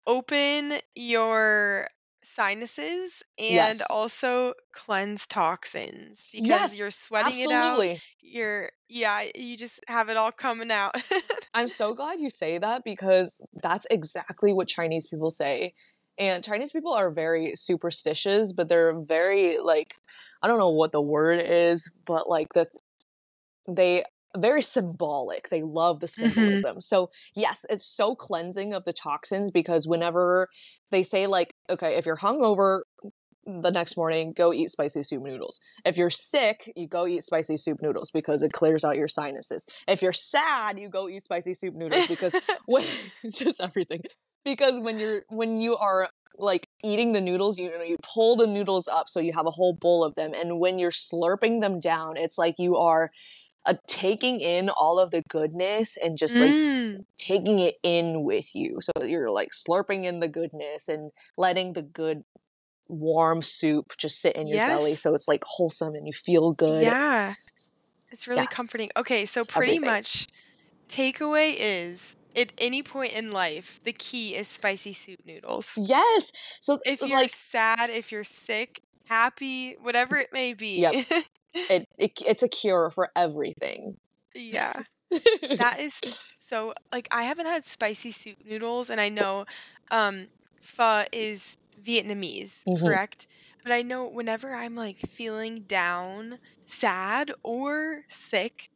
[0.05, 1.87] open your
[2.23, 3.89] sinuses and Yes.
[3.89, 7.83] also cleanse toxins because Yes, you're sweating it out.
[8.21, 10.95] You're yeah, you just have it all coming out.
[11.53, 15.73] I'm so glad you say that because that's exactly what Chinese people say.
[16.19, 19.93] And Chinese people are very superstitious, but they're very like
[20.41, 22.67] I don't know what the word is, but like the
[23.67, 24.03] they
[24.35, 25.49] very symbolic.
[25.49, 26.09] They love the Mhm.
[26.09, 26.81] symbolism.
[26.81, 30.49] So, yes, it's so cleansing of the toxins because whenever
[30.91, 32.81] they say like, okay, if you're hungover,
[33.45, 35.59] the next morning, go eat spicy soup noodles.
[35.85, 39.65] If you're sick, you go eat spicy soup noodles because it clears out your sinuses.
[39.87, 42.83] If you're sad, you go eat spicy soup noodles because when
[43.31, 44.01] just everything.
[44.43, 48.47] Because when you're when you are like eating the noodles, you know, you pull the
[48.47, 51.79] noodles up so you have a whole bowl of them, and when you're slurping them
[51.79, 53.11] down, it's like you are
[53.67, 57.05] uh, taking in all of the goodness and just like Mm.
[57.17, 58.77] taking it in with you.
[58.81, 62.23] So that you're like slurping in the goodness and letting the good
[62.89, 66.83] warm soup just sit in your belly so it's like wholesome and you feel good.
[66.83, 67.33] Yeah.
[68.11, 68.47] It's really Yeah.
[68.47, 68.89] comforting.
[68.95, 69.89] Okay, so It's pretty everything.
[69.91, 70.27] much
[70.89, 75.73] takeaway is at any point in life, the key is spicy soup noodles.
[75.77, 76.31] Yes.
[76.61, 80.81] So If you're like sad, if you're sick, happy, whatever it may be.
[80.81, 81.05] Yep.
[81.69, 83.97] it, it it's a cure for everything.
[84.35, 84.83] yeah.
[85.55, 86.03] That is
[86.39, 89.45] so like I haven't had spicy soup noodles and I know
[89.91, 90.27] um
[90.61, 92.83] pho is Vietnamese, Mhm.
[92.83, 93.27] correct?
[93.63, 98.69] But I know whenever I'm like feeling down, sad or sick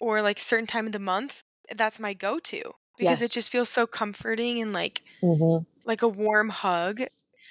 [0.00, 1.42] or like certain time of the month,
[1.74, 2.62] that's my go-to
[2.96, 5.66] because it just feels so comforting and like Mhm.
[5.84, 7.02] like a warm hug.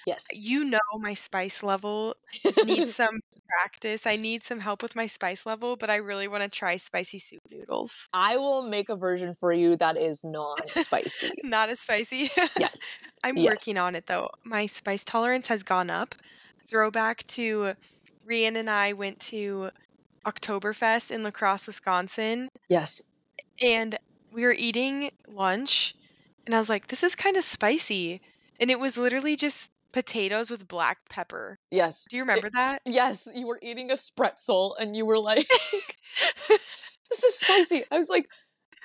[0.08, 0.28] Yes.
[0.42, 2.16] You know my spice level
[2.64, 4.08] needs some practice.
[4.08, 7.20] I need some help with my spice level, but I really want to try spicy
[7.20, 8.10] soup noodles.
[8.14, 11.32] I will make a version for you that is not spicy.
[11.44, 12.32] Not as spicy.
[12.60, 13.06] yes.
[13.24, 13.46] I'm Yes.
[13.46, 14.30] working on it though.
[14.46, 16.16] My spice tolerance has gone up.
[16.70, 17.74] Throwback to
[18.30, 19.72] ReAnn and I went to
[20.26, 23.10] Oktoberfest in La Crosse, Wisconsin, Yes.
[23.62, 23.98] and
[24.32, 25.96] we were eating lunch,
[26.46, 28.22] and I was like, this is kind of spicy.
[28.60, 31.58] And it was literally just potatoes with black pepper.
[31.72, 32.06] Yes.
[32.08, 32.84] Do you remember that?
[32.86, 35.48] Yes, you were eating a spretzel and you were like,
[37.10, 37.84] this is spicy.
[37.90, 38.28] I was like,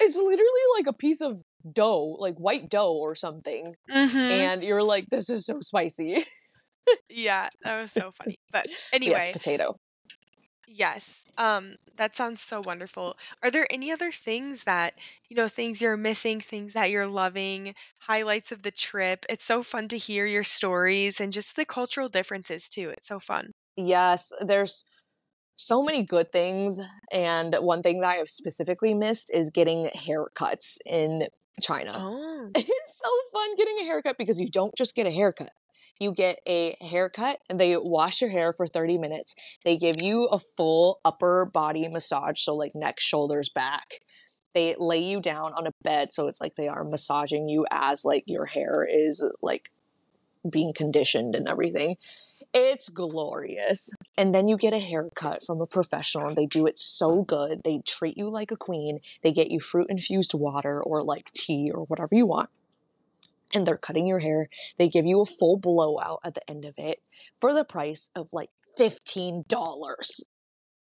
[0.01, 3.75] it's literally like a piece of dough, like white dough or something.
[3.91, 6.25] hmm And you're like, this is so spicy.
[7.11, 8.39] Yeah, that was so funny.
[8.51, 9.77] But anyway, yes, potato.
[10.73, 11.25] Yes.
[11.39, 13.17] Um, that sounds so wonderful.
[13.43, 14.95] Are there any other things that,
[15.29, 19.25] you know, things you're missing, things that you're loving, highlights of the trip?
[19.29, 22.91] It's so fun to hear your stories and just the cultural differences too.
[22.91, 23.53] It's so fun.
[23.77, 24.85] Yes, there's
[25.57, 26.81] so many good things.
[27.13, 31.29] And one thing that I've specifically missed is getting haircuts in
[31.61, 31.93] China.
[31.97, 32.51] Oh.
[32.55, 35.51] It's so fun getting a haircut because you don't just get a haircut.
[36.03, 39.37] You get a haircut and they wash your hair for 30 minutes.
[39.65, 44.01] They give you a full upper body massage, so like neck, shoulders, back.
[44.53, 48.05] They lay you down on a bed, so it's like they are massaging you as
[48.05, 49.71] like your hair is like
[50.51, 51.99] being conditioned and everything.
[52.53, 53.91] It's glorious.
[54.19, 57.61] And then you get a haircut from a professional and they do it so good.
[57.63, 58.99] They treat you like a queen.
[59.23, 62.51] They get you fruit infused water or like tea or whatever you want.
[63.55, 64.49] And they're cutting your hair.
[64.79, 67.03] They give you a full blowout at the end of it
[67.41, 70.25] for the price of like $15.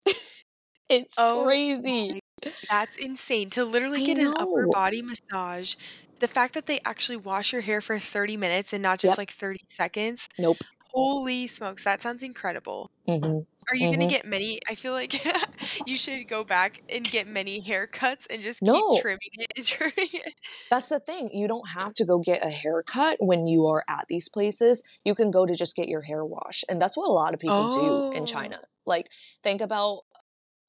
[0.89, 1.55] it's Oh
[1.99, 2.21] crazy.
[2.69, 3.51] That's insane.
[3.51, 5.75] To literally get an upper body massage,
[6.21, 9.19] the fact that they actually wash your hair for 30 minutes and not just Yep.
[9.19, 10.29] like 30 seconds.
[10.39, 10.65] Nope.
[10.93, 12.91] Holy smokes, that sounds incredible.
[13.07, 14.09] hmm Are you gonna Mhm.
[14.09, 14.61] get many?
[14.69, 15.15] I feel like
[15.87, 19.03] you should go back and get many haircuts and just keep No.
[19.03, 19.21] trimming
[19.57, 20.35] it trimming it.
[20.71, 21.31] That's the thing.
[21.33, 24.83] You don't have to go get a haircut when you are at these places.
[25.05, 26.65] You can go to just get your hair washed.
[26.69, 28.25] And that's what a lot of people do in Oh.
[28.25, 28.63] China.
[28.87, 29.09] Like,
[29.43, 30.03] think about,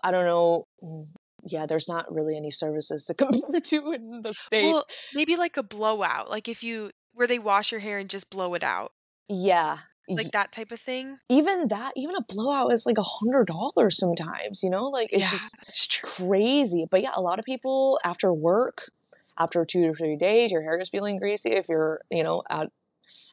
[0.04, 1.10] I don't know, mm,
[1.46, 4.86] yeah, there's not really any services to compare to in the States.
[4.86, 8.32] Well, maybe like a blowout, like if you where they wash your hair and just
[8.32, 8.94] blow it out,
[9.30, 9.80] yeah.
[10.10, 11.18] Like that type of thing.
[11.30, 14.90] even that, even a blowout is like a hundred dollars sometimes, you know?
[14.90, 16.10] Like, it's yeah, just true.
[16.10, 16.86] crazy.
[16.90, 18.92] But yeah, a lot of people after work,
[19.38, 21.52] after two to three days, your hair is feeling greasy.
[21.52, 22.72] If you're, you know, at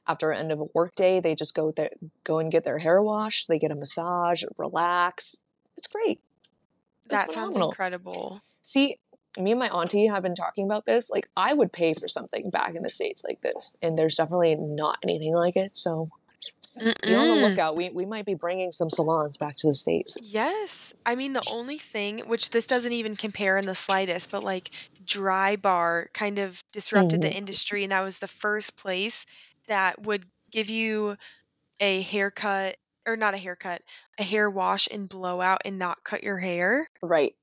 [0.06, 1.90] after end of a work day, they just go there,
[2.24, 3.48] go and get their hair washed.
[3.48, 5.42] They get a massage, relax.
[5.76, 6.20] It's great.
[7.04, 8.40] It's That sounds incredible.
[8.62, 8.96] See,
[9.38, 11.10] me and my auntie have been talking about this.
[11.10, 14.56] Like, I would pay for something back in the states like this, and there's definitely
[14.56, 15.76] not anything like it.
[15.76, 16.10] So
[17.04, 17.76] be on the lookout.
[17.76, 20.18] We we might be bringing some salons back to the states.
[20.22, 20.92] Yes.
[21.06, 24.70] I mean, the only thing, which this doesn't even compare in the slightest, but like
[25.04, 27.34] Drybar kind of disrupted the Mhm.
[27.34, 29.24] industry, and that was the first place
[29.68, 31.16] that would give you
[31.80, 32.76] a haircut,
[33.06, 33.82] or not a haircut,
[34.18, 36.88] a hair wash and blowout and not cut your hair.
[37.02, 37.34] Right.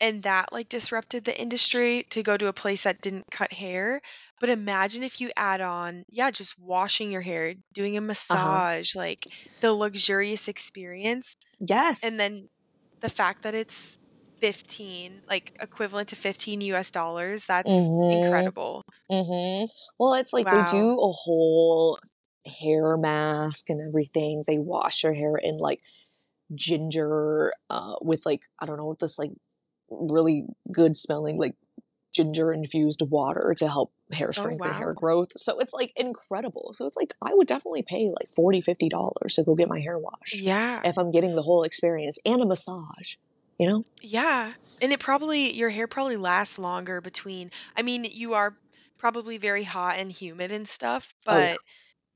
[0.00, 4.02] And that like disrupted the industry to go to a place that didn't cut hair.
[4.40, 8.60] But imagine if you add on, yeah, just washing your hair, doing a Uh-huh.
[8.62, 9.26] massage, like
[9.60, 11.36] the luxurious experience.
[11.58, 12.02] Yes.
[12.02, 12.48] And then
[13.00, 13.98] the fact that it's
[14.40, 18.10] 15, like equivalent to 15 US dollars, that's Mhm.
[18.10, 18.82] incredible.
[19.10, 19.66] Mm-hmm.
[19.98, 20.50] Well, it's like Wow.
[20.50, 21.98] they do a whole
[22.46, 24.42] hair mask and everything.
[24.46, 25.80] They wash your hair in like
[26.54, 29.32] ginger uh, with like I don't know this like
[29.90, 31.54] really good smelling like
[32.14, 35.32] ginger infused water to help hair oh, strength and hair growth.
[35.38, 36.70] So it's like incredible.
[36.72, 39.80] So it's like I would definitely pay like 40 50 dollars to go get my
[39.80, 40.80] hair washed Yeah.
[40.84, 43.16] if I'm getting the whole experience and a massage,
[43.58, 43.84] you know?
[44.00, 44.52] Yeah.
[44.80, 48.54] And it probably your hair probably lasts longer between I mean, you are
[48.98, 51.52] probably very hot and humid and stuff, Oh yeah.
[51.52, 51.58] but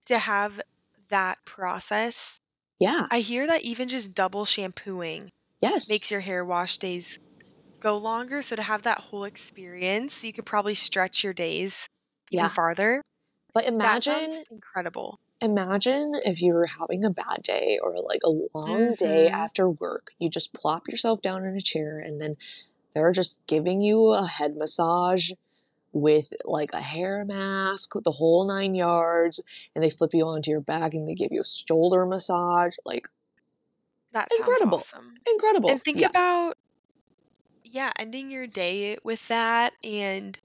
[0.06, 0.60] to have
[1.08, 2.40] that process,
[2.78, 3.06] Yeah.
[3.10, 5.90] I hear that even just double shampooing Yes.
[5.90, 7.18] makes your hair wash days
[7.80, 8.42] go longer.
[8.42, 11.88] So to have that whole experience, you could probably stretch your days
[12.30, 12.48] even Yeah.
[12.48, 13.02] farther.
[13.54, 15.18] But imagine incredible.
[15.40, 19.68] imagine if you were having a bad day or like a long day hmm after
[19.70, 22.36] work, you just plop yourself down in a chair and then
[22.94, 25.32] they're just giving you a head massage
[25.92, 29.40] with like a hair mask, the whole nine yards,
[29.74, 32.76] and they flip you onto your back and they give you a shoulder massage.
[32.84, 33.08] Like
[34.12, 34.78] That sounds incredible.
[34.78, 35.14] awesome.
[35.26, 35.70] Incredible.
[35.70, 36.56] And think Yeah, about,
[37.70, 40.38] yeah, ending your day with that and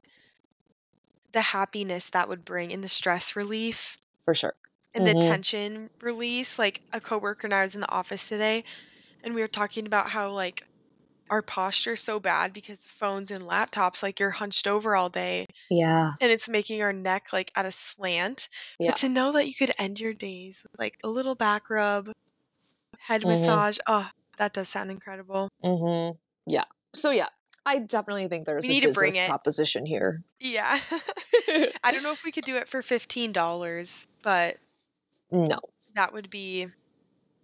[1.34, 4.55] the happiness that would bring and the stress relief for sure.
[4.93, 6.57] and the hmm tension release.
[6.59, 8.63] Like a coworker and I was in the office today
[9.24, 10.63] and we were talking about how like
[11.30, 16.15] our posture's so bad because phones and laptops, like you're hunched over all day Yeah.
[16.21, 18.49] and it's making our neck like at a slant.
[18.80, 18.91] Yeah.
[18.91, 22.11] But to know that you could end your days with like a little back rub,
[22.99, 25.49] head hmm massage, oh, that does sound incredible.
[25.61, 26.11] hmm
[26.45, 26.65] Yeah.
[26.93, 27.27] So yeah,
[27.65, 30.21] I definitely think We there's a need to bring business proposition here.
[30.39, 30.79] Yeah.
[31.83, 34.57] I don't know if we could do it for $15, but
[35.31, 35.59] no.
[35.95, 36.67] that would be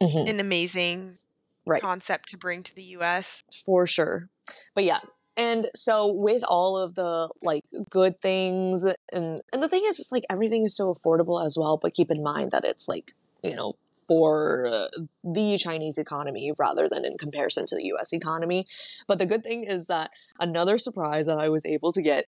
[0.01, 1.17] hmm an amazing
[1.65, 1.81] Right.
[1.81, 3.43] concept to bring to the US.
[3.65, 4.29] For sure.
[4.73, 4.99] But yeah.
[5.37, 10.11] And so with all of the like good things and and the thing is it's
[10.11, 13.55] like everything is so affordable as well, but keep in mind that it's like, you
[13.55, 13.73] know,
[14.09, 14.87] for uh,
[15.23, 18.65] the Chinese economy rather than in comparison to the US economy.
[19.07, 22.25] But the good thing is that another surprise that I was able to get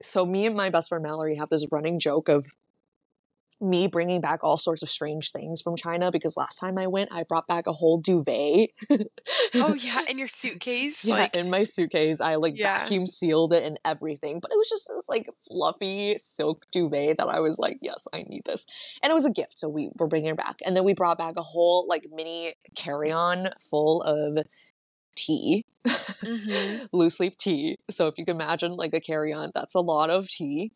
[0.00, 2.46] so me and my best friend Mallory have this running joke of
[3.62, 7.10] me bringing back all sorts of strange things from China because last time I went,
[7.12, 8.70] I brought back a whole duvet.
[9.54, 12.78] Oh yeah, in your suitcase, yeah, like in my suitcase, I like yeah.
[12.78, 14.40] vacuum sealed it and everything.
[14.40, 18.24] But it was just this like fluffy silk duvet that I was like, yes, I
[18.28, 18.66] need this.
[19.02, 20.58] And it was a gift, so we were bringing it back.
[20.66, 24.44] And then we brought back a whole like mini carry on full of
[25.14, 26.88] tea, Mhm.
[26.92, 27.78] loose leaf tea.
[27.90, 30.72] So if you can imagine like a carry on, that's a lot of tea.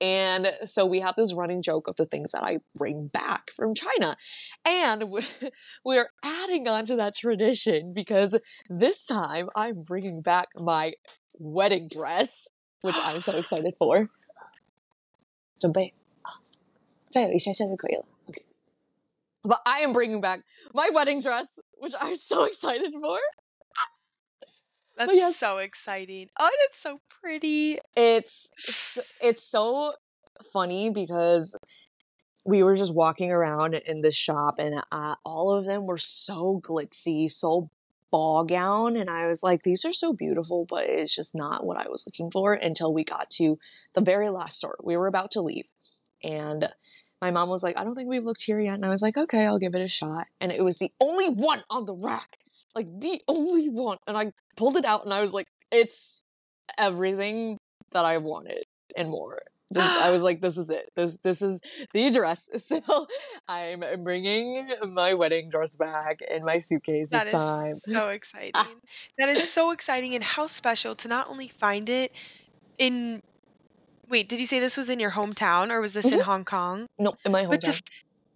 [0.00, 3.72] And so we have this running joke of the things that I bring back from
[3.72, 4.16] China.
[4.64, 5.22] And we-
[5.84, 8.36] we're adding on to that tradition because
[8.68, 10.94] this time I'm bringing back my
[11.38, 12.48] wedding dress,
[12.80, 14.08] which I'm so excited for.
[15.60, 15.94] 准备，
[17.08, 18.04] 再有一下下就可以了。
[18.26, 18.42] Okay.
[19.44, 20.42] But I am bringing back
[20.74, 23.20] my wedding dress, which I'm so excited for.
[24.97, 26.29] That's yes, so exciting.
[26.39, 27.77] Oh, and it's so pretty.
[27.95, 29.93] it's it's so
[30.51, 31.57] funny because
[32.45, 36.61] we were just walking around in this shop and uh, all of them were so
[36.63, 37.69] glitzy, so
[38.09, 41.77] ball gown, and I was like, these are so beautiful, but it's just not what
[41.77, 43.59] I was looking for until we got to
[43.93, 44.77] the very last store.
[44.81, 45.67] We were about to leave,
[46.23, 46.69] and
[47.21, 49.17] my mom was like, I don't think we've looked here yet, and I was like,
[49.17, 52.37] okay, I'll give it a shot, and it was the only one on the rack,
[52.77, 56.23] like the only one, and I pulled it out, and I was like, it's
[56.77, 57.57] everything
[57.91, 58.63] that I wanted
[58.95, 59.41] and more.
[59.69, 60.89] This, I was like, this is it.
[60.95, 61.59] This this is
[61.93, 62.49] the dress.
[62.57, 62.79] So
[63.49, 67.75] I'm bringing my wedding dress back in my suitcase That this is time.
[67.85, 68.75] so exciting.
[69.17, 72.11] That is so exciting and how special to not only find it
[72.77, 73.19] in
[74.09, 76.21] Wait, did you say this was in your hometown or was this in Mhm.
[76.21, 76.87] Hong Kong?
[76.97, 77.81] No, in my But to hometown.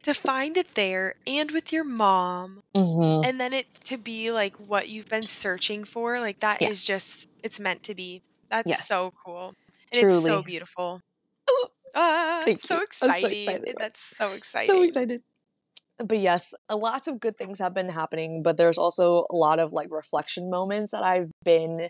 [0.03, 4.55] To find it there and with your mom hmm and then it to be like
[4.67, 6.95] what you've been searching for, like that is Yeah.
[6.95, 8.21] just it's meant to be.
[8.49, 8.87] That's Yes.
[8.87, 9.53] so cool.
[9.91, 11.01] And it's so beautiful.
[11.49, 12.75] Ooh, Ah, Thank so.
[12.75, 13.31] I'm so exciting.
[13.31, 13.75] excited.
[13.77, 14.75] That's so exciting.
[14.75, 15.21] So excited.
[16.03, 19.71] But yes, lots of good things have been happening, but there's also a lot of
[19.73, 21.89] like reflection moments that I've been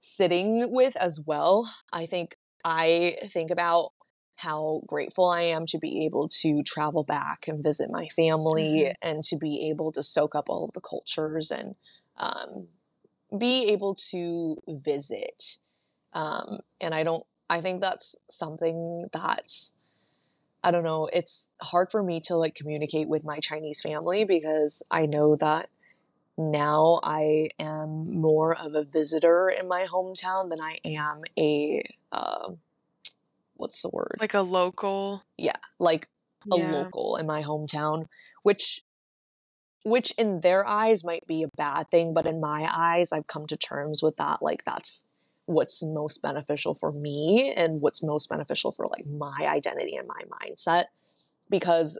[0.00, 1.70] sitting with as well.
[1.92, 3.92] I think I think about
[4.40, 8.94] how grateful I am to be able to travel back and visit my family Mhm.
[9.02, 11.76] and to be able to soak up all of the cultures and
[12.16, 12.68] um,
[13.36, 15.58] be able to visit.
[16.12, 19.74] Um, and I don't, I think that's something that's,
[20.62, 24.82] I don't know, it's hard for me to like communicate with my Chinese family because
[24.90, 25.70] I know that
[26.36, 31.82] now I am more of a visitor in my hometown than I am a,
[32.12, 32.52] uh,
[33.60, 34.16] what's the word?
[34.18, 35.22] Like a local.
[35.36, 36.08] yeah, like
[36.50, 36.72] a Yeah.
[36.72, 38.06] local in my hometown,
[38.42, 38.82] which
[39.84, 43.46] which in their eyes might be a bad thing, but in my eyes I've come
[43.46, 45.06] to terms with that like that's
[45.46, 50.22] what's most beneficial for me and what's most beneficial for like my identity and my
[50.38, 50.84] mindset
[51.48, 51.98] because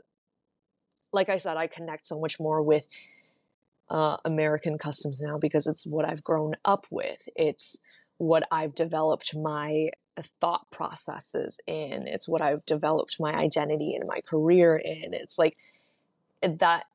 [1.11, 2.87] like I said I connect so much more with
[3.89, 7.27] uh, American customs now because it's what I've grown up with.
[7.35, 7.77] It's
[8.17, 12.07] what I've developed my thought processes in.
[12.07, 15.13] It's what I've developed my identity and my career in.
[15.13, 15.57] It's like
[16.41, 16.85] that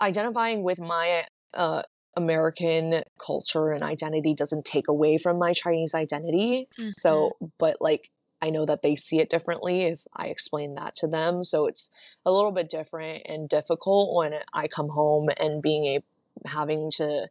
[0.00, 1.82] identifying with my uh,
[2.16, 6.68] American culture and identity doesn't take away from my Chinese identity.
[6.88, 8.10] So, but like,
[8.42, 11.44] I know that they see it differently if I explain that to them.
[11.44, 11.90] So it's
[12.24, 17.28] a little bit different and difficult when I come home and being a having to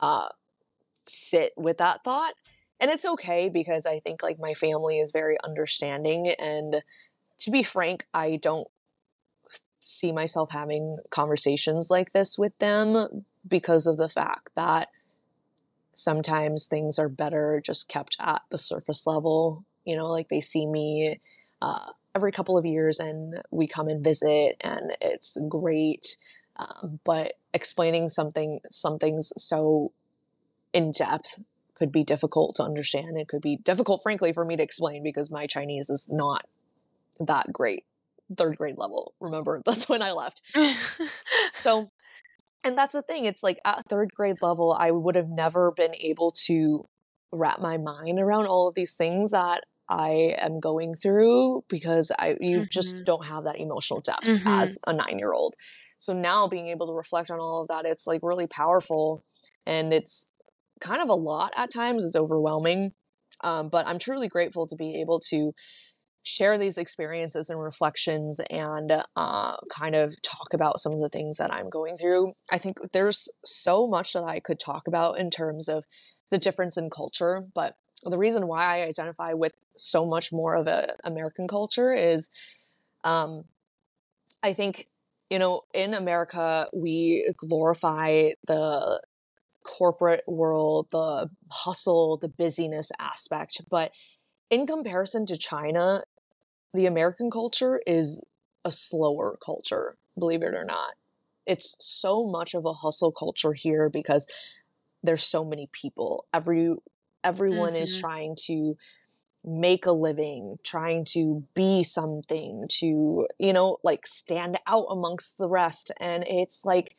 [0.00, 0.28] uh,
[1.06, 2.34] sit with that thought.
[2.80, 6.34] And it's okay because I think like my family is very understanding.
[6.38, 6.82] And
[7.38, 8.68] to be frank, I don't
[9.80, 14.88] see myself having conversations like this with them because of the fact that
[15.92, 19.64] sometimes things are better just kept at the surface level.
[19.84, 21.20] You know, like they see me
[21.62, 26.16] uh, every couple of years and we come and visit and it's great.
[26.56, 29.92] Um, but explaining something, something's so
[30.72, 31.40] in depth
[31.74, 33.18] could be difficult to understand.
[33.18, 36.46] It could be difficult, frankly, for me to explain because my Chinese is not
[37.20, 37.84] that great.
[38.36, 39.14] Third grade level.
[39.20, 40.40] Remember, that's when I left.
[41.52, 41.88] So,
[42.62, 43.24] and that's the thing.
[43.26, 46.86] It's like at third grade level, I would have never been able to
[47.32, 52.36] wrap my mind around all of these things that I am going through because I
[52.40, 53.04] you just Mhm.
[53.04, 54.62] don't have that emotional depth Mhm.
[54.62, 55.54] as a nine year old.
[55.98, 59.24] So now being able to reflect on all of that, it's like really powerful
[59.66, 60.30] and it's
[60.84, 62.04] kind of a lot at times.
[62.04, 62.92] It's overwhelming.
[63.42, 65.52] Um, but I'm truly grateful to be able to
[66.22, 71.36] share these experiences and reflections and uh, kind of talk about some of the things
[71.36, 72.32] that I'm going through.
[72.50, 75.84] I think there's so much that I could talk about in terms of
[76.30, 77.74] the difference in culture, but
[78.04, 82.30] the reason why I identify with so much more of a American culture is
[83.02, 83.44] um,
[84.42, 84.88] I think
[85.30, 89.02] you know in America we glorify the
[89.64, 93.92] corporate world, the hustle, the busyness aspect, but
[94.50, 96.04] in comparison to China,
[96.74, 98.22] the American culture is
[98.64, 100.94] a slower culture, believe it or not.
[101.46, 104.28] It's so much of a hustle culture here because
[105.02, 106.26] there's so many people.
[106.32, 106.74] Every
[107.24, 108.00] everyone is Mhm.
[108.00, 108.76] trying to
[109.44, 115.48] make a living, trying to be something, to, you know, like stand out amongst the
[115.48, 115.92] rest.
[116.00, 116.96] And it's like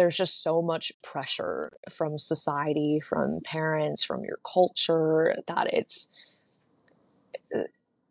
[0.00, 6.08] there's just so much pressure from society, from parents, from your culture that it's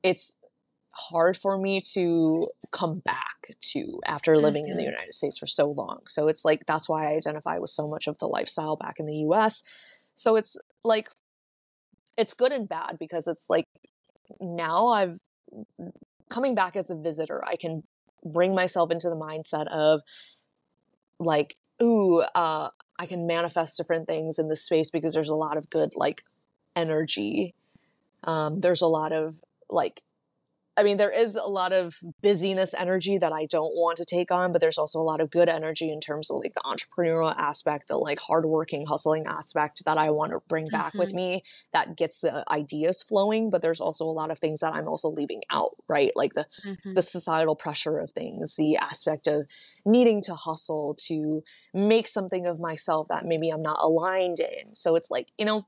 [0.03, 0.37] it's
[0.91, 4.91] hard for me to come back to after living in the Mhm.
[4.91, 6.01] United States for so long.
[6.05, 9.07] So it's like that's why I identify with so much of the lifestyle back in
[9.07, 9.63] the US.
[10.15, 11.09] So it's like
[12.17, 13.65] it's good and bad because it's like
[14.39, 15.17] now I've
[16.29, 17.81] coming back as a visitor, I can
[18.23, 20.01] bring myself into the mindset of
[21.19, 25.57] like, ooh, uh, I can manifest different things in this space because there's a lot
[25.57, 26.23] of good like
[26.75, 27.53] energy.
[28.23, 30.01] Um, there's a lot of like
[30.79, 34.31] I mean, there is a lot of busyness energy that I don't want to take
[34.31, 37.35] on, but there's also a lot of good energy in terms of like the entrepreneurial
[37.37, 41.15] aspect, the like hardworking, hustling aspect that I want to bring back with Mhm.
[41.17, 43.49] me that gets the ideas flowing.
[43.49, 46.13] But there's also a lot of things that I'm also leaving out, right?
[46.15, 46.95] Like the Mhm.
[46.95, 49.47] the societal pressure of things, the aspect of
[49.85, 54.75] needing to hustle to make something of myself that maybe I'm not aligned in.
[54.75, 55.67] So it's like, you know,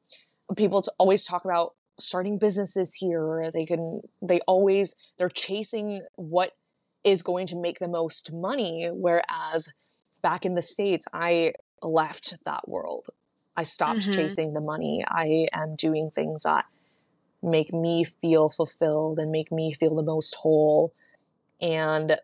[0.56, 3.50] people always talk about starting businesses here.
[3.54, 6.52] They can, they always, they're chasing what
[7.04, 8.90] is going to make the most money.
[8.92, 9.74] Whereas
[10.22, 13.08] back in the States, I left that world.
[13.58, 14.14] I stopped Mhm.
[14.14, 15.04] chasing the money.
[15.08, 16.66] I am doing things that
[17.44, 20.94] make me feel fulfilled and make me feel the most whole.
[21.60, 22.20] And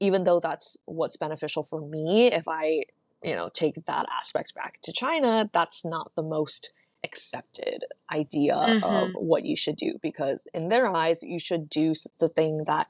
[0.00, 2.84] even though that's what's beneficial for me, if I,
[3.22, 6.72] you know, take that aspect back to China, that's not the most
[7.04, 9.12] accepted idea of Mhm.
[9.14, 12.88] what you should do because in their eyes, you should do the thing that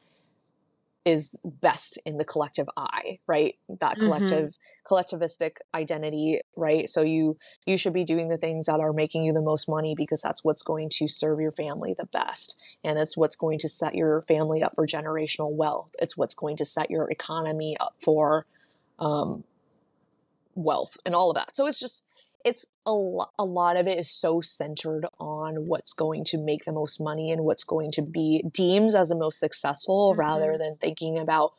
[1.04, 3.56] is best in the collective eye, right?
[3.80, 4.04] That Mhm.
[4.04, 4.56] collective
[4.88, 6.88] collectivistic identity, right?
[6.88, 7.36] So you
[7.66, 10.44] you should be doing the things that are making you the most money because that's
[10.44, 14.22] what's going to serve your family the best and it's what's going to set your
[14.22, 15.90] family up for generational wealth.
[15.98, 18.46] It's what's going to set your economy up for
[19.00, 19.42] um
[20.54, 21.56] wealth and all of that.
[21.56, 22.04] So it's just
[22.44, 26.64] it's a, lo- a lot of it is so centered on what's going to make
[26.64, 30.58] the most money and what's going to be deemed as the most successful rather Mhm.
[30.58, 31.54] than thinking about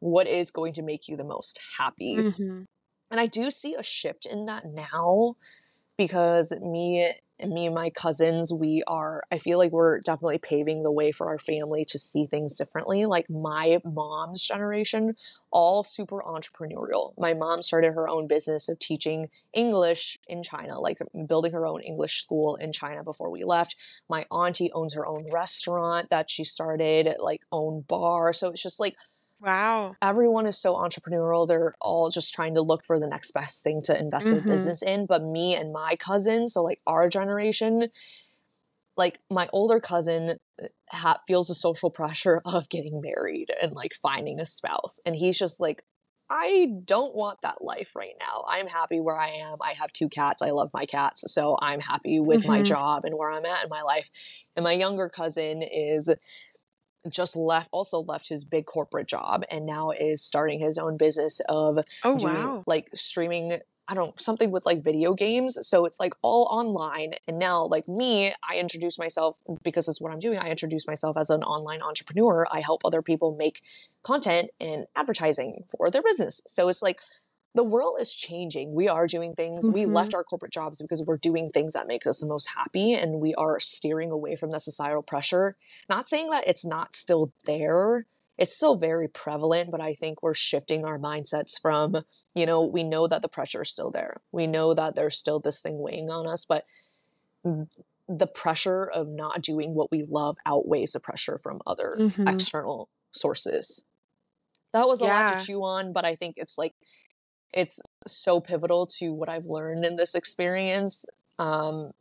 [0.00, 2.16] what is going to make you the most happy.
[2.16, 2.66] Mhm.
[3.10, 5.36] And I do see a shift in that now
[6.00, 10.82] because me and me and my cousins, we are I feel like we're definitely paving
[10.82, 13.04] the way for our family to see things differently.
[13.04, 15.14] Like my mom's generation,
[15.50, 17.12] all super entrepreneurial.
[17.18, 21.82] My mom started her own business of teaching English in China, like building her own
[21.82, 23.76] English school in China before we left.
[24.08, 28.32] My auntie owns her own restaurant that she started, like own bar.
[28.32, 28.96] So it's just like
[29.40, 29.96] Wow.
[30.02, 31.46] everyone is so entrepreneurial.
[31.46, 34.30] They're all just trying to look for the next best thing to invest Mhm.
[34.32, 35.06] their business in.
[35.06, 37.90] But me and my cousin, so like our generation,
[38.96, 43.92] like my older cousin uh, ha- feels the social pressure of getting married and like
[43.94, 45.00] finding a spouse.
[45.06, 45.82] And he's just like,
[46.32, 48.44] I don't want that life right now.
[48.46, 49.58] I'm happy where I am.
[49.60, 50.42] I have two cats.
[50.42, 51.24] I love my cats.
[51.32, 52.66] So I'm happy with my Mhm.
[52.66, 54.10] job and where I'm at in my life.
[54.54, 56.08] And my younger cousin is
[57.08, 61.40] just left also left his big corporate job and now is starting his own business
[61.48, 62.62] of Oh doing wow.
[62.66, 65.66] like streaming I don't know, something with like video games.
[65.66, 67.14] So it's like all online.
[67.26, 70.38] And now, like me, I introduce myself because it's what I'm doing.
[70.38, 72.46] I introduce myself as an online entrepreneur.
[72.52, 73.62] I help other people make
[74.04, 76.40] content and advertising for their business.
[76.46, 77.00] So it's like
[77.54, 78.74] the world is changing.
[78.74, 79.68] We are doing things.
[79.68, 79.86] We Mhm.
[79.86, 83.20] left our corporate jobs because we're doing things that makes us the most happy and
[83.20, 85.56] we are steering away from the societal pressure.
[85.88, 88.06] Not saying that it's not still there.
[88.38, 92.84] It's still very prevalent, but I think we're shifting our mindsets from, you know, we
[92.84, 94.22] know that the pressure is still there.
[94.32, 96.64] We know that there's still this thing weighing on us, but
[98.08, 102.26] the pressure of not doing what we love outweighs the pressure from other Mhm.
[102.26, 103.84] external sources.
[104.72, 106.74] That was a lot to chew on, but I think it's like
[107.52, 111.04] it's so pivotal to what I've learned in this experience.
[111.38, 111.92] Um,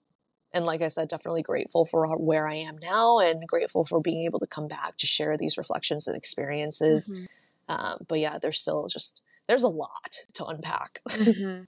[0.54, 4.26] and like I said, definitely grateful for where I am now and grateful for being
[4.26, 7.08] able to come back to share these reflections and experiences.
[7.08, 7.28] Mhm.
[7.68, 11.02] Um, but yeah, there's still just there's a lot to unpack.
[11.10, 11.68] Mhm.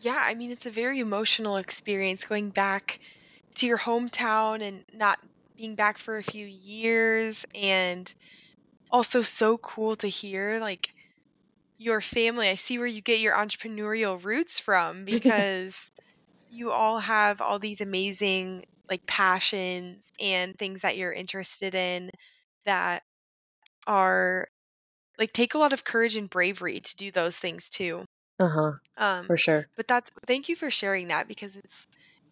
[0.00, 2.98] Yeah, I mean, it's a very emotional experience going back
[3.56, 5.20] to your hometown and not
[5.56, 8.12] being back for a few years, and
[8.90, 10.92] also so cool to hear like
[11.82, 12.48] your family.
[12.48, 15.90] I see where you get your entrepreneurial roots from because
[16.50, 22.10] you all have all these amazing like passions and things that you're interested in
[22.66, 23.02] that
[23.86, 24.48] are
[25.18, 28.04] like take a lot of courage and bravery to do those things too.
[28.38, 29.68] uh huh, Um, for sure.
[29.76, 31.86] but that's thank you for sharing that because it's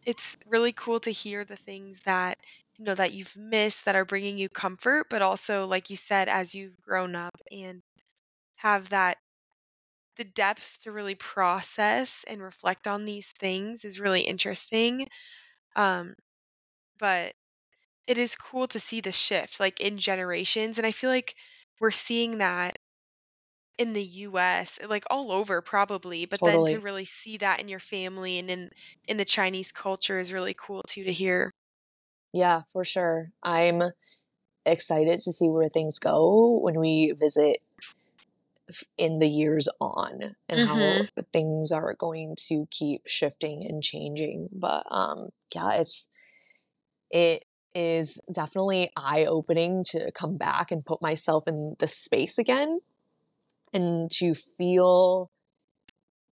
[0.06, 2.38] it's really cool to hear the things that
[2.76, 6.28] you know that you've missed that are bringing you comfort but also like you said
[6.28, 7.82] as you've grown up and
[8.56, 9.18] have that
[10.20, 15.08] the depth to really process and reflect on these things is really interesting
[15.76, 16.14] um
[16.98, 17.34] but
[18.06, 21.34] it is cool to see the shift like in generations and i feel like
[21.80, 22.78] we're seeing that
[23.78, 27.80] in the US, like all over probably, but then to really see that in your
[27.80, 28.70] family and in
[29.08, 31.50] in the Chinese culture is really cool too to hear.
[32.32, 33.32] Yeah, for sure.
[33.42, 33.82] I'm
[34.66, 37.62] excited to see where things go when we visit
[38.98, 41.08] in the years on and how Mhm.
[41.32, 44.48] things are going to keep shifting and changing.
[44.52, 46.10] But um yeah, it's
[47.10, 47.44] it
[47.74, 52.80] is definitely eye opening to come back and put myself in the space again
[53.72, 55.30] and to feel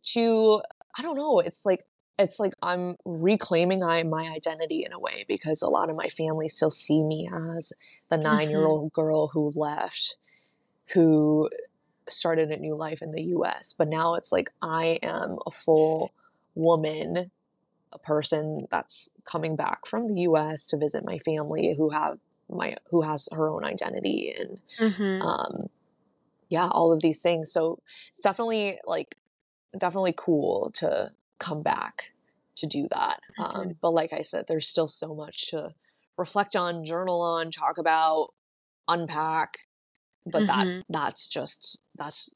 [0.02, 0.60] to
[0.98, 1.84] I don't know, it's like
[2.18, 6.08] it's like I'm reclaiming I, my identity in a way because a lot of my
[6.08, 7.72] family still see me as
[8.10, 10.16] the nine year old girl who left,
[10.94, 11.48] who
[12.12, 13.74] started a new life in the US.
[13.76, 16.12] But now it's like I am a full
[16.54, 17.30] woman,
[17.92, 22.18] a person that's coming back from the US to visit my family who have
[22.50, 25.30] my who has her own identity and Mhm.
[25.30, 25.68] um
[26.50, 27.52] yeah, all of these things.
[27.52, 27.78] So
[28.10, 29.16] it's definitely like
[29.78, 32.14] definitely cool to come back
[32.56, 33.20] to do that.
[33.38, 33.78] Um, Mhm.
[33.82, 35.70] but like I said, there's still so much to
[36.18, 38.30] reflect on, journal on, talk about,
[38.88, 39.60] unpack.
[40.26, 40.82] But that Mhm.
[40.88, 42.30] that's just that's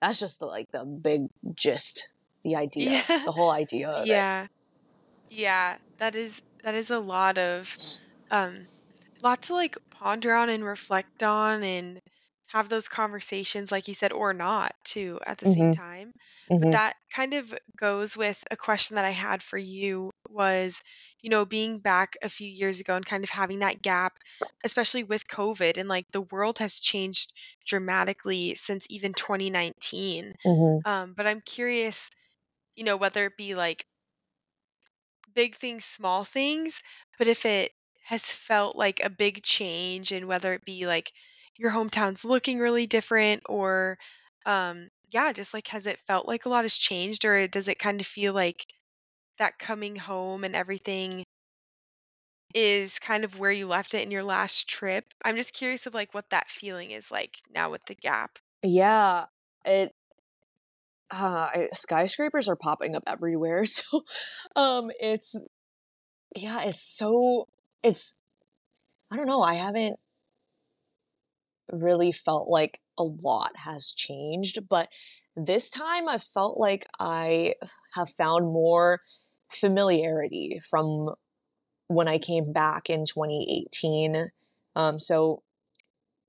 [0.00, 2.14] that's just the, like the big gist,
[2.44, 3.02] the idea, Yeah.
[3.24, 4.26] the whole idea of it.
[4.26, 4.48] Yeah.
[5.30, 7.78] Yeah, that is that is a lot of
[8.30, 8.68] um
[9.22, 12.00] lot to like ponder on and reflect on and
[12.48, 16.12] have those conversations like you said or not too at the same hmm time.
[16.60, 20.82] But hmm that kind of goes with a question that I had for you was,
[21.20, 24.18] you know, being back a few years ago and kind of having that gap,
[24.64, 27.32] especially with COVID and like the world has changed
[27.66, 30.34] dramatically since even 2019.
[30.44, 32.10] hmm Um, but I'm curious,
[32.76, 33.86] you know, whether it be like
[35.34, 36.82] big things, small things,
[37.18, 37.72] but if it
[38.04, 41.12] has felt like a big change and whether it be like
[41.58, 43.98] your hometown's looking really different or
[44.46, 47.78] um yeah, just like has it felt like a lot has changed or does it
[47.78, 48.64] kind of feel like
[49.38, 51.24] that coming home and everything
[52.54, 55.04] is kind of where you left it in your last trip?
[55.24, 58.38] I'm just curious of like what that feeling is like now with the gap.
[58.62, 59.26] Yeah,
[59.64, 59.92] it
[61.10, 64.02] uh skyscrapers are popping up everywhere so
[64.56, 65.34] um it's
[66.36, 67.46] yeah it's so
[67.82, 68.14] it's
[69.10, 69.98] i don't know i haven't
[71.70, 74.88] really felt like a lot has changed but
[75.36, 77.54] this time i felt like i
[77.94, 79.00] have found more
[79.50, 81.10] familiarity from
[81.88, 84.30] when i came back in 2018
[84.76, 85.42] um so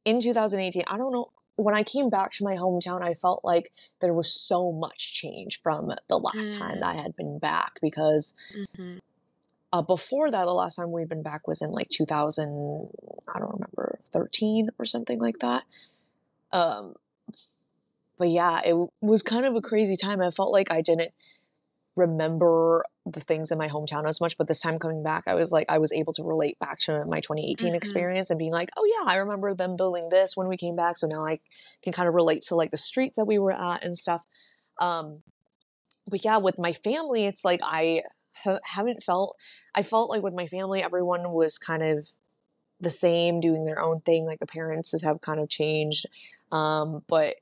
[0.06, 3.74] in 2018 i don't know when I came back to my hometown, I felt like
[4.00, 6.60] there was so much change from the last mm.
[6.60, 9.00] time that I had been back because mm-hmm.
[9.72, 12.90] Uh, before that, the last time we'd been back was in like 2000,
[13.34, 15.64] I don't remember, 13 or something like that.
[16.52, 16.96] Um,
[18.18, 20.22] but yeah, it was kind of a crazy time.
[20.22, 21.12] I felt like I didn't
[22.00, 25.52] remember the things in my hometown as much but this time coming back i was
[25.52, 27.76] like i was able to relate back to my 2018 mm-hmm.
[27.76, 30.98] experience and being like oh yeah i remember them building this when we came back
[30.98, 31.40] so now i
[31.82, 34.26] can kind of relate to like the streets that we were at and stuff
[34.80, 35.22] um
[36.08, 38.02] but yeah with my family it's like i
[38.64, 39.38] haven't felt
[39.76, 42.08] i felt like with my family everyone was kind of
[42.82, 46.06] the same doing their own thing like the parents have kind of changed
[46.52, 47.36] um but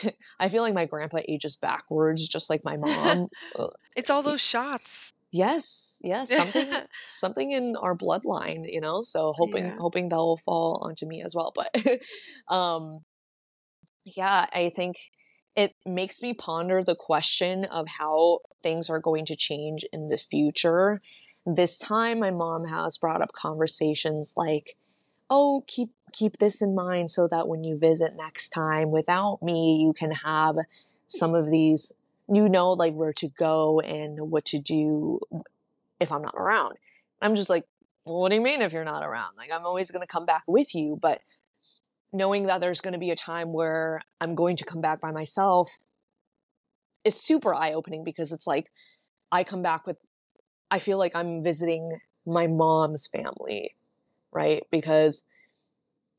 [0.40, 3.28] I feel like my grandpa ages backwards, just like my mom.
[3.96, 5.12] it's all those shots.
[5.30, 6.68] Yes, yes, something,
[7.08, 9.02] something in our bloodline, you know.
[9.02, 9.76] So hoping, yeah.
[9.78, 11.54] hoping that will fall onto me as well.
[11.54, 11.74] But,
[12.54, 13.00] um,
[14.04, 14.96] yeah, I think
[15.56, 20.16] it makes me ponder the question of how things are going to change in the
[20.16, 21.00] future.
[21.44, 24.76] This time, my mom has brought up conversations like,
[25.28, 29.82] "Oh, keep keep this in mind so that when you visit next time without me,
[29.82, 30.56] you can have
[31.06, 31.92] some of these,
[32.32, 35.20] you know, like where to go and what to do
[36.00, 36.76] if I'm not around.
[37.20, 37.64] I'm just like,
[38.04, 39.36] well, what do you mean if you're not around?
[39.36, 40.98] Like, I'm always going to come back with you.
[41.00, 41.20] But
[42.12, 45.10] knowing that there's going to be a time where I'm going to come back by
[45.10, 45.70] myself
[47.04, 48.70] is super eye opening because it's like
[49.30, 49.96] I come back with,
[50.70, 51.90] I feel like I'm visiting
[52.26, 53.74] my mom's family,
[54.30, 54.62] right?
[54.70, 55.24] Because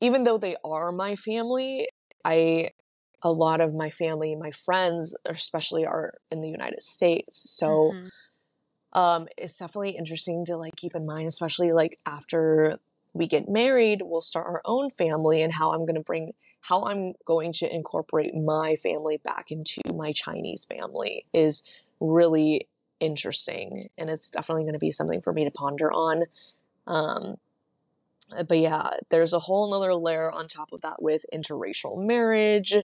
[0.00, 1.88] even though they are my family,
[2.24, 2.70] I
[3.22, 7.56] a lot of my family, my friends, especially are in the United States.
[7.56, 8.98] So mm-hmm.
[9.00, 12.78] um, it's definitely interesting to like keep in mind, especially like after
[13.14, 16.84] we get married, we'll start our own family and how I'm going to bring how
[16.84, 21.62] I'm going to incorporate my family back into my Chinese family is
[22.00, 22.68] really
[23.00, 26.24] interesting and it's definitely going to be something for me to ponder on.
[26.86, 27.36] Um,
[28.48, 32.74] but yeah, there's a whole nother layer on top of that with interracial marriage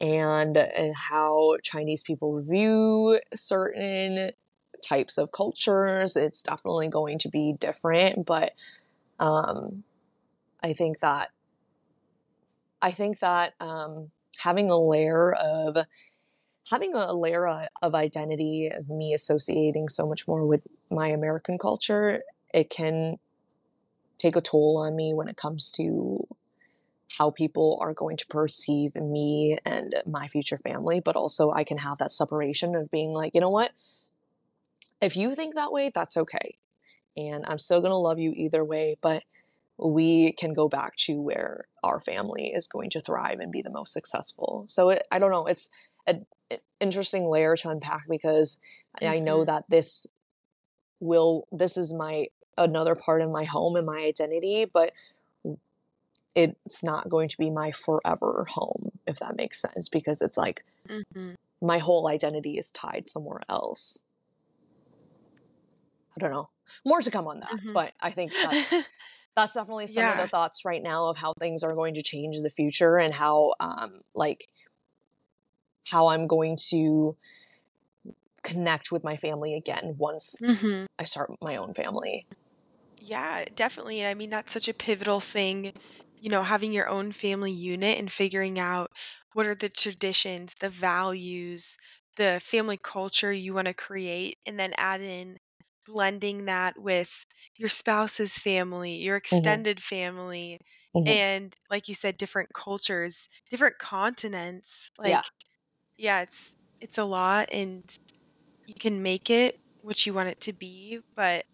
[0.00, 4.30] and uh, how Chinese people view certain
[4.82, 6.16] types of cultures.
[6.16, 8.52] It's definitely going to be different, but
[9.18, 9.84] um,
[10.62, 11.30] I think that
[12.80, 15.76] I think that um, having a layer of
[16.70, 22.22] having a layer of identity of me associating so much more with my American culture,
[22.52, 23.18] it can
[24.18, 26.26] take a toll on me when it comes to
[27.18, 31.78] how people are going to perceive me and my future family, but also I can
[31.78, 33.72] have that separation of being like, you know what?
[35.00, 36.56] If you think that way, that's okay.
[37.16, 39.22] And I'm still going to love you either way, but
[39.76, 43.70] we can go back to where our family is going to thrive and be the
[43.70, 44.64] most successful.
[44.66, 45.70] So it, I don't know, it's
[46.06, 46.26] an
[46.80, 48.60] interesting layer to unpack because
[49.00, 49.12] mm-hmm.
[49.12, 49.46] I know mm-hmm.
[49.46, 50.06] that this
[51.00, 54.92] will this is my another part of my home and my identity, but
[56.34, 60.64] it's not going to be my forever home, if that makes sense, because it's like
[60.88, 61.34] mm-hmm.
[61.60, 64.04] my whole identity is tied somewhere else.
[66.16, 66.48] I don't know.
[66.84, 67.72] More to come on that, mm-hmm.
[67.72, 68.70] but I think that's
[69.36, 70.12] that's definitely some yeah.
[70.12, 72.96] of the thoughts right now of how things are going to change in the future
[72.98, 74.48] and how um like
[75.88, 77.16] how I'm going to
[78.42, 80.84] connect with my family again once mm-hmm.
[80.98, 82.26] I start my own family.
[83.00, 84.00] Yeah, definitely.
[84.00, 85.72] And I mean, that's such a pivotal thing,
[86.20, 88.90] you know, having your own family unit and figuring out
[89.32, 91.76] what are the traditions, the values,
[92.16, 95.38] the family culture you want to create, and then add in
[95.86, 97.26] blending that with
[97.56, 99.56] your spouse's family, your mm-hmm.
[99.56, 100.60] extended family,
[100.94, 104.90] hmm and like you said, different cultures, different continents.
[104.98, 105.22] Like, Yeah.
[105.98, 107.84] yeah, it's it's a lot, and
[108.66, 111.00] you can make it what you want it to be.
[111.16, 111.44] But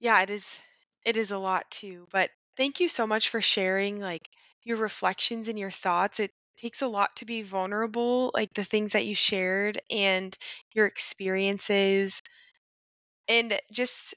[0.00, 0.60] yeah, it is
[1.04, 2.06] it is a lot too.
[2.10, 4.28] But thank you so much for sharing like
[4.62, 6.20] your reflections and your thoughts.
[6.20, 10.36] It takes a lot to be vulnerable, like the things that you shared and
[10.72, 12.22] your experiences.
[13.28, 14.14] And just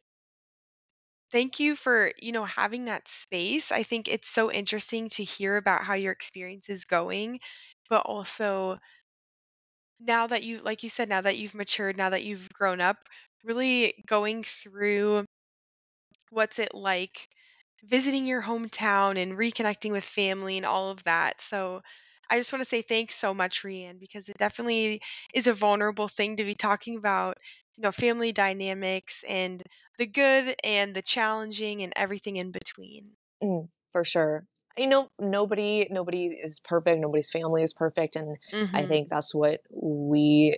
[1.32, 3.72] thank you for, you know, having that space.
[3.72, 7.40] I think it's so interesting to hear about how your experience is going,
[7.90, 8.78] but also
[10.00, 12.98] now that you like you said now that you've matured, now that you've grown up,
[13.44, 15.26] really going through
[16.30, 17.28] what's it like
[17.84, 21.40] visiting your hometown and reconnecting with family and all of that.
[21.42, 21.82] So
[22.32, 25.02] I just want to say thanks so much, ReAnn, because it definitely
[25.34, 27.38] is a vulnerable thing to be talking about,
[27.76, 29.62] you know, family dynamics and
[29.98, 33.12] the good and the challenging and everything in between.
[33.44, 34.46] Mm, for sure.
[34.78, 37.02] You know, nobody nobody is perfect.
[37.02, 38.74] Nobody's family is perfect, and mm-hmm.
[38.74, 40.56] I think that's what we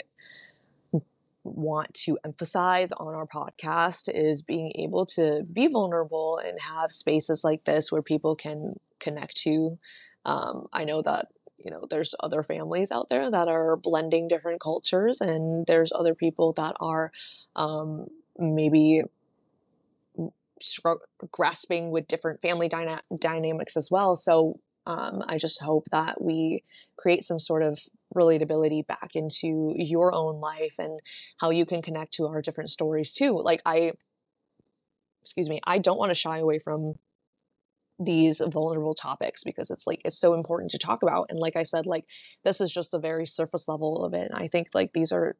[1.44, 7.44] want to emphasize on our podcast is being able to be vulnerable and have spaces
[7.44, 9.78] like this where people can connect to.
[10.26, 11.28] Um, I know that
[11.64, 16.16] you know there's other families out there that are blending different cultures, and there's other
[16.16, 17.12] people that are
[17.56, 18.08] um,
[18.38, 19.04] maybe
[21.32, 24.16] grasping with different family dyna- dynamics as well.
[24.16, 26.64] So um, I just hope that we
[26.98, 27.80] create some sort of
[28.16, 31.00] relatability back into your own life and
[31.40, 33.42] how you can connect to our different stories too.
[33.42, 33.94] Like I,
[35.22, 36.96] excuse me, I don't want to shy away from
[38.04, 41.64] these vulnerable topics because it's like it's so important to talk about and like i
[41.64, 42.06] said like
[42.44, 45.36] this is just a very surface level of it and i think like these are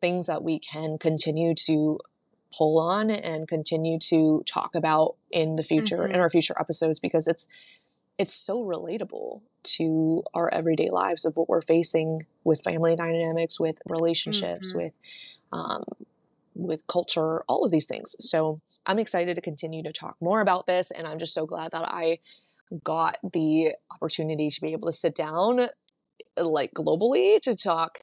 [0.00, 1.98] things that we can continue to
[2.56, 6.14] pull on and continue to talk about in the future mm-hmm.
[6.14, 7.48] in our future episodes because it's
[8.18, 13.80] it's so relatable to our everyday lives of what we're facing with family dynamics, with
[13.86, 14.82] relationships, mm-hmm.
[14.84, 14.92] with
[15.52, 15.84] um,
[16.60, 18.16] with culture, all of these things.
[18.20, 21.72] So I'm excited to continue to talk more about this, and I'm just so glad
[21.72, 22.18] that I
[22.84, 25.68] got the opportunity to be able to sit down,
[26.36, 28.00] like globally, to talk.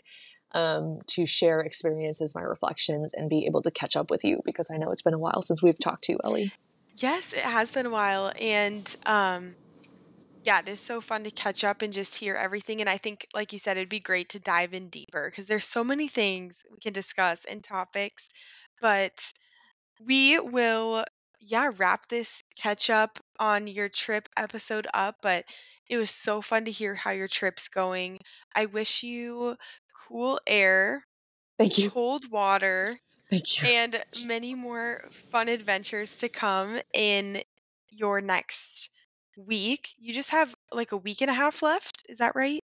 [0.53, 4.71] Um, to share experiences, my reflections, and be able to catch up with you because
[4.73, 6.53] I know it's been a while since we've talked to you, Ellie.
[6.95, 9.55] Yes, it has been a while, and um,
[10.47, 12.79] yeah, it is so fun to catch up and just hear everything.
[12.79, 15.65] And I think, like you said, it'd be great to dive in deeper because there's
[15.65, 18.29] so many things we can discuss and topics.
[18.79, 19.33] But
[19.99, 21.03] we will,
[21.41, 25.17] yeah, wrap this catch up on your trip episode up.
[25.21, 25.43] But
[25.89, 28.19] it was so fun to hear how your trip's going.
[28.55, 29.57] I wish you
[30.07, 31.05] cool air,
[31.57, 32.95] thank you, cold water,
[33.29, 37.41] thank you, and many more fun adventures to come in
[37.89, 38.91] your next
[39.37, 39.93] week.
[39.99, 42.03] You just have like a week and a half left.
[42.09, 42.63] Is that right?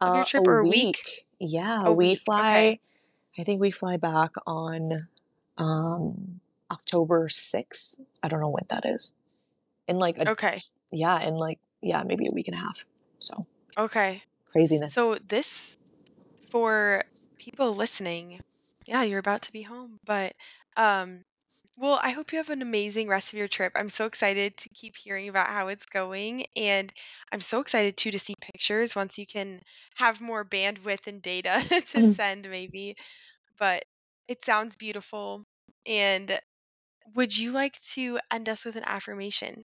[0.00, 0.72] Of uh, your trip a or a week?
[0.86, 1.26] week?
[1.38, 2.20] Yeah, a we week.
[2.20, 2.40] fly.
[2.40, 2.80] Okay.
[3.38, 5.08] I think we fly back on
[5.58, 8.00] um October 6th.
[8.22, 9.14] I don't know when that is.
[9.86, 10.58] In like a, Okay.
[10.90, 12.84] Yeah, in like yeah, maybe a week and a half.
[13.18, 13.46] So.
[13.76, 14.22] Okay.
[14.50, 14.94] Craziness.
[14.94, 15.76] So this
[16.50, 17.02] for
[17.38, 18.40] people listening,
[18.86, 20.34] yeah, you're about to be home, but
[20.76, 21.24] um
[21.76, 23.72] well, I hope you have an amazing rest of your trip.
[23.74, 26.46] I'm so excited to keep hearing about how it's going.
[26.56, 26.92] And
[27.32, 29.60] I'm so excited too to see pictures once you can
[29.96, 32.12] have more bandwidth and data to mm-hmm.
[32.12, 32.96] send, maybe.
[33.58, 33.84] But
[34.28, 35.44] it sounds beautiful.
[35.86, 36.38] And
[37.14, 39.64] would you like to end us with an affirmation?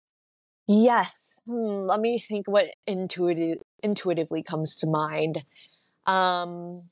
[0.68, 1.42] Yes.
[1.46, 5.44] Hmm, let me think what intuitive, intuitively comes to mind.
[6.06, 6.84] Um,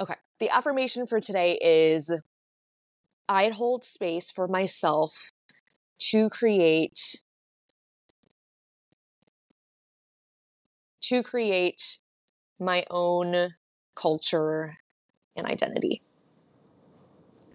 [0.00, 0.14] okay.
[0.38, 2.12] The affirmation for today is
[3.28, 5.30] I'd hold space for myself
[6.10, 7.22] to create
[11.02, 11.98] to create
[12.58, 13.54] my own
[13.94, 14.78] culture
[15.36, 16.02] and identity.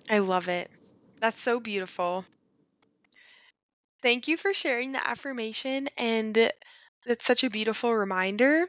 [0.09, 0.69] I love it.
[1.19, 2.25] That's so beautiful.
[4.01, 6.51] Thank you for sharing the affirmation and
[7.05, 8.67] it's such a beautiful reminder.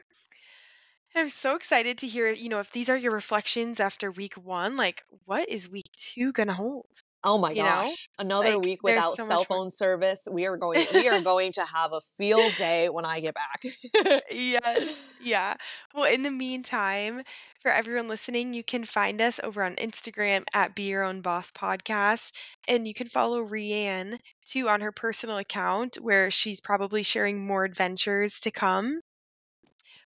[1.15, 4.77] I'm so excited to hear, you know, if these are your reflections after week one,
[4.77, 6.87] like what is week two gonna hold?
[7.23, 8.07] Oh my you gosh.
[8.17, 8.25] Know?
[8.25, 10.27] Another like, week without so cell phone service.
[10.31, 14.23] We are going we are going to have a field day when I get back.
[14.31, 15.05] yes.
[15.21, 15.55] Yeah.
[15.93, 17.21] Well, in the meantime,
[17.59, 21.51] for everyone listening, you can find us over on Instagram at Be Your Own Boss
[21.51, 22.31] Podcast.
[22.67, 27.63] And you can follow ReAnn too on her personal account where she's probably sharing more
[27.63, 29.01] adventures to come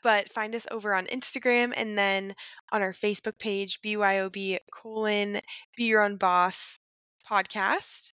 [0.06, 2.32] but find us over on Instagram and then
[2.70, 5.40] on our Facebook page, BYOB colon
[5.76, 6.78] Be Your Own Boss
[7.28, 8.12] podcast.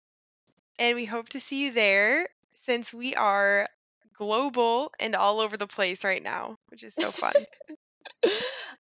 [0.79, 3.67] And we hope to see you there since we are
[4.19, 7.33] global and all over the place right now, which is so fun.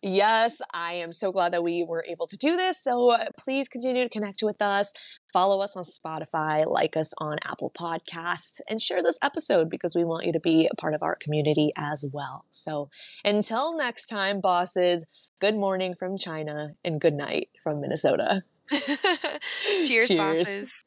[0.02, 2.82] yes, I am so glad that we were able to do this.
[2.82, 4.92] So uh, please continue to connect with us.
[5.32, 10.04] Follow us on Spotify, like us on Apple Podcasts, and share this episode because we
[10.04, 12.44] want you to be a part of our community as well.
[12.50, 12.88] So
[13.24, 15.04] until next time, bosses,
[15.40, 18.42] good morning from China and good night from Minnesota.
[19.84, 20.16] Cheers, Cheers.
[20.16, 20.84] bosses.